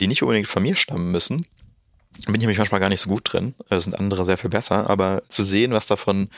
[0.00, 1.46] die nicht unbedingt von mir stammen müssen.
[2.26, 3.54] Bin ich nämlich manchmal gar nicht so gut drin.
[3.68, 4.90] Da sind andere sehr viel besser.
[4.90, 6.28] Aber zu sehen, was davon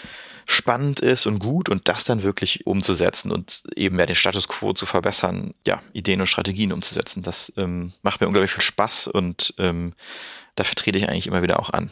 [0.47, 4.73] spannend ist und gut und das dann wirklich umzusetzen und eben ja den Status quo
[4.73, 9.55] zu verbessern, ja, Ideen und Strategien umzusetzen, das ähm, macht mir unglaublich viel Spaß und
[9.59, 9.95] ähm,
[10.57, 11.91] dafür trete ich eigentlich immer wieder auch an.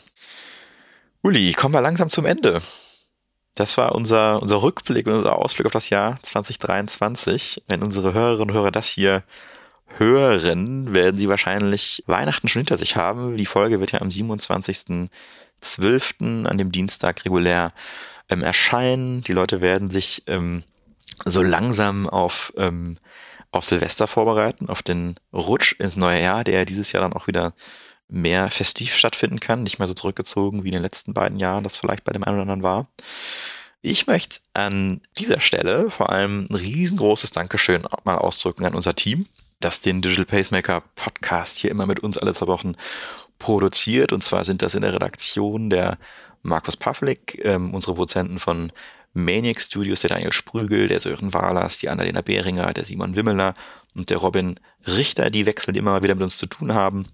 [1.23, 2.61] Uli, kommen wir langsam zum Ende.
[3.55, 7.63] Das war unser, unser Rückblick und unser Ausblick auf das Jahr 2023.
[7.69, 9.25] Wenn unsere Hörerinnen und Hörer das hier
[9.97, 13.37] hören, werden sie wahrscheinlich Weihnachten schon hinter sich haben.
[13.37, 16.47] Die Folge wird ja am 27.12.
[16.47, 17.73] an dem Dienstag regulär
[18.29, 19.23] ähm, erscheinen.
[19.23, 20.63] Die Leute werden sich ähm,
[21.25, 22.99] so langsam auf, ähm,
[23.51, 27.55] auf Silvester vorbereiten, auf den Rutsch ins neue Jahr, der dieses Jahr dann auch wieder
[28.09, 31.77] mehr festiv stattfinden kann, nicht mehr so zurückgezogen wie in den letzten beiden Jahren, das
[31.77, 32.89] vielleicht bei dem einen oder anderen war.
[33.81, 39.27] Ich möchte an dieser Stelle vor allem ein riesengroßes Dankeschön mal ausdrücken an unser Team,
[39.61, 42.75] das den Digital Pacemaker Podcast hier immer mit uns alle zwei Wochen
[43.39, 44.13] produziert.
[44.13, 45.99] Und zwar sind das in der Redaktion der
[46.43, 48.73] Markus Pavlik, ähm, unsere Produzenten von
[49.15, 53.55] Maniac Studios, der Daniel Sprügel, der Sören Wahlers, die Annalena Behringer, der Simon Wimmeler
[53.95, 57.07] und der Robin Richter, die wechselnd immer wieder mit uns zu tun haben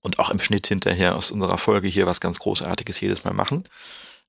[0.00, 3.64] und auch im Schnitt hinterher aus unserer Folge hier was ganz Großartiges jedes Mal machen.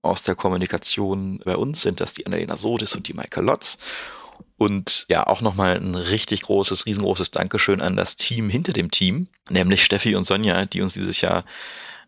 [0.01, 3.78] Aus der Kommunikation bei uns sind das die Annalena Sodis und die Michael Lotz.
[4.57, 9.27] Und ja, auch nochmal ein richtig großes, riesengroßes Dankeschön an das Team hinter dem Team,
[9.49, 11.45] nämlich Steffi und Sonja, die uns dieses Jahr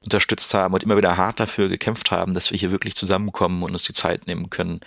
[0.01, 3.71] unterstützt haben und immer wieder hart dafür gekämpft haben, dass wir hier wirklich zusammenkommen und
[3.71, 4.81] uns die Zeit nehmen können,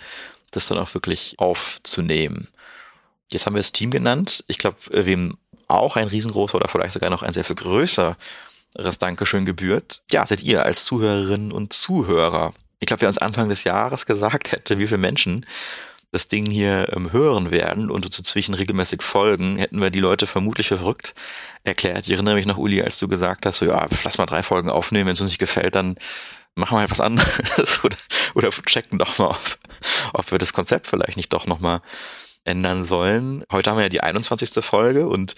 [0.51, 2.49] das dann auch wirklich aufzunehmen.
[3.31, 4.43] Jetzt haben wir das Team genannt.
[4.47, 5.37] Ich glaube, wem
[5.67, 8.15] auch ein riesengroßer oder vielleicht sogar noch ein sehr viel größeres
[8.99, 10.01] Dankeschön gebührt.
[10.11, 12.53] Ja, seid ihr als Zuhörerinnen und Zuhörer.
[12.79, 15.45] Ich glaube, wer uns Anfang des Jahres gesagt hätte, wie viele Menschen
[16.11, 20.25] das Ding hier ähm, hören werden und uns dazwischen regelmäßig folgen, hätten wir die Leute
[20.27, 21.13] vermutlich für verrückt
[21.63, 22.05] erklärt.
[22.05, 24.69] Ich erinnere mich noch, Uli, als du gesagt hast, so ja, lass mal drei Folgen
[24.69, 25.97] aufnehmen, wenn es uns nicht gefällt, dann
[26.55, 27.97] machen wir halt was anderes oder,
[28.33, 29.57] oder checken doch mal, ob,
[30.13, 31.81] ob wir das Konzept vielleicht nicht doch nochmal
[32.45, 33.43] ändern sollen.
[33.51, 34.63] Heute haben wir ja die 21.
[34.63, 35.33] Folge und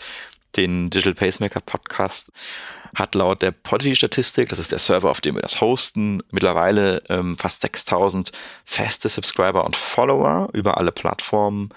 [0.56, 2.32] den Digital Pacemaker Podcast
[2.96, 7.38] hat laut der Podigy-Statistik, das ist der Server, auf dem wir das hosten, mittlerweile ähm,
[7.38, 8.32] fast 6000
[8.66, 11.70] feste Subscriber und Follower über alle Plattformen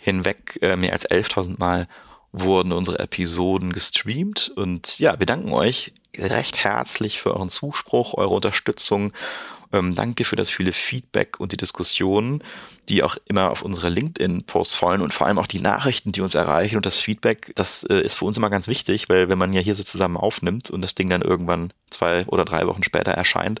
[0.00, 0.58] hinweg.
[0.62, 1.88] Äh, mehr als 11.000 Mal
[2.32, 4.52] wurden unsere Episoden gestreamt.
[4.56, 9.12] Und ja, wir danken euch recht herzlich für euren Zuspruch, eure Unterstützung
[9.72, 12.42] ähm, danke für das viele Feedback und die Diskussionen,
[12.88, 16.34] die auch immer auf unsere LinkedIn-Posts fallen und vor allem auch die Nachrichten, die uns
[16.34, 19.52] erreichen und das Feedback, das äh, ist für uns immer ganz wichtig, weil wenn man
[19.52, 23.12] ja hier so zusammen aufnimmt und das Ding dann irgendwann zwei oder drei Wochen später
[23.12, 23.60] erscheint,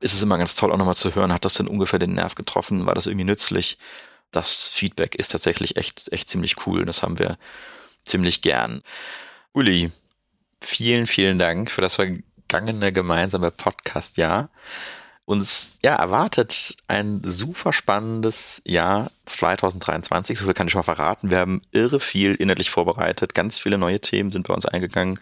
[0.00, 2.34] ist es immer ganz toll auch nochmal zu hören, hat das denn ungefähr den Nerv
[2.34, 3.78] getroffen, war das irgendwie nützlich?
[4.30, 6.84] Das Feedback ist tatsächlich echt, echt ziemlich cool.
[6.84, 7.36] Das haben wir
[8.04, 8.82] ziemlich gern.
[9.52, 9.90] Uli,
[10.60, 14.50] vielen, vielen Dank für das vergangene gemeinsame Podcast-Jahr
[15.30, 20.36] uns ja erwartet ein super spannendes Jahr 2023.
[20.36, 21.30] So viel kann ich schon mal verraten.
[21.30, 23.32] Wir haben irre viel inhaltlich vorbereitet.
[23.32, 25.20] Ganz viele neue Themen sind bei uns eingegangen.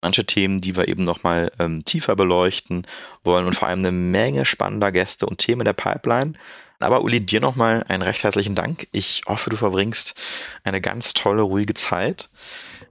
[0.00, 2.86] Manche Themen, die wir eben nochmal ähm, tiefer beleuchten
[3.22, 6.32] wollen und vor allem eine Menge spannender Gäste und Themen der Pipeline.
[6.80, 8.88] Aber Uli, dir nochmal einen recht herzlichen Dank.
[8.92, 10.18] Ich hoffe, du verbringst
[10.64, 12.30] eine ganz tolle, ruhige Zeit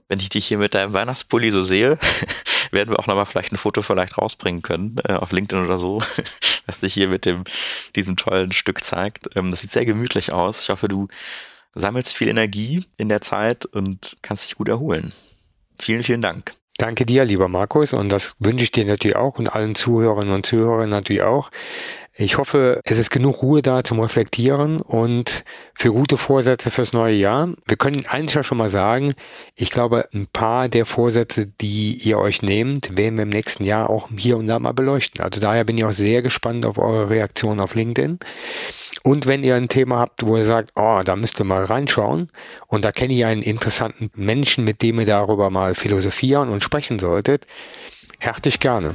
[0.08, 1.98] wenn ich dich hier mit deinem Weihnachtspulli so sehe,
[2.70, 6.02] werden wir auch nochmal vielleicht ein Foto vielleicht rausbringen können, äh, auf LinkedIn oder so,
[6.66, 7.44] was dich hier mit dem,
[7.96, 9.28] diesem tollen Stück zeigt.
[9.36, 10.62] Ähm, das sieht sehr gemütlich aus.
[10.62, 11.08] Ich hoffe, du
[11.74, 15.12] sammelst viel Energie in der Zeit und kannst dich gut erholen.
[15.80, 16.54] Vielen, vielen Dank.
[16.76, 20.44] Danke dir, lieber Markus, und das wünsche ich dir natürlich auch und allen Zuhörerinnen und
[20.44, 21.50] Zuhörern natürlich auch.
[22.16, 25.42] Ich hoffe, es ist genug Ruhe da zum Reflektieren und
[25.74, 27.48] für gute Vorsätze fürs neue Jahr.
[27.66, 29.14] Wir können eins ja schon mal sagen,
[29.56, 33.90] ich glaube, ein paar der Vorsätze, die ihr euch nehmt, werden wir im nächsten Jahr
[33.90, 35.24] auch hier und da mal beleuchten.
[35.24, 38.20] Also daher bin ich auch sehr gespannt auf eure Reaktion auf LinkedIn.
[39.02, 42.30] Und wenn ihr ein Thema habt, wo ihr sagt, oh, da müsst ihr mal reinschauen
[42.68, 47.00] und da kenne ich einen interessanten Menschen, mit dem ihr darüber mal philosophieren und sprechen
[47.00, 47.48] solltet,
[48.20, 48.94] herzlich gerne.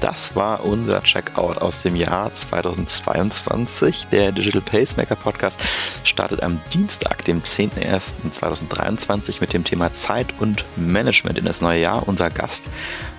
[0.00, 4.08] Das war unser Checkout aus dem Jahr 2022.
[4.12, 5.64] Der Digital Pacemaker Podcast
[6.04, 12.06] startet am Dienstag, dem 10.01.2023 mit dem Thema Zeit und Management in das neue Jahr.
[12.06, 12.68] Unser Gast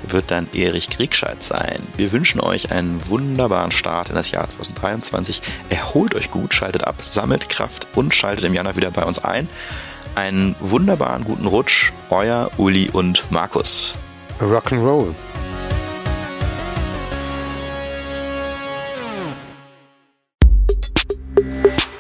[0.08, 1.82] wird dann Erich Kriegscheid sein.
[1.98, 5.42] Wir wünschen euch einen wunderbaren Start in das Jahr 2023.
[5.70, 9.48] Erholt euch gut, schaltet ab, sammelt Kraft und schaltet im Januar wieder bei uns ein.
[10.16, 13.96] einen wunderbaren guten Rutsch, euer Uli und Markus.
[14.40, 15.14] Rock'n'Roll.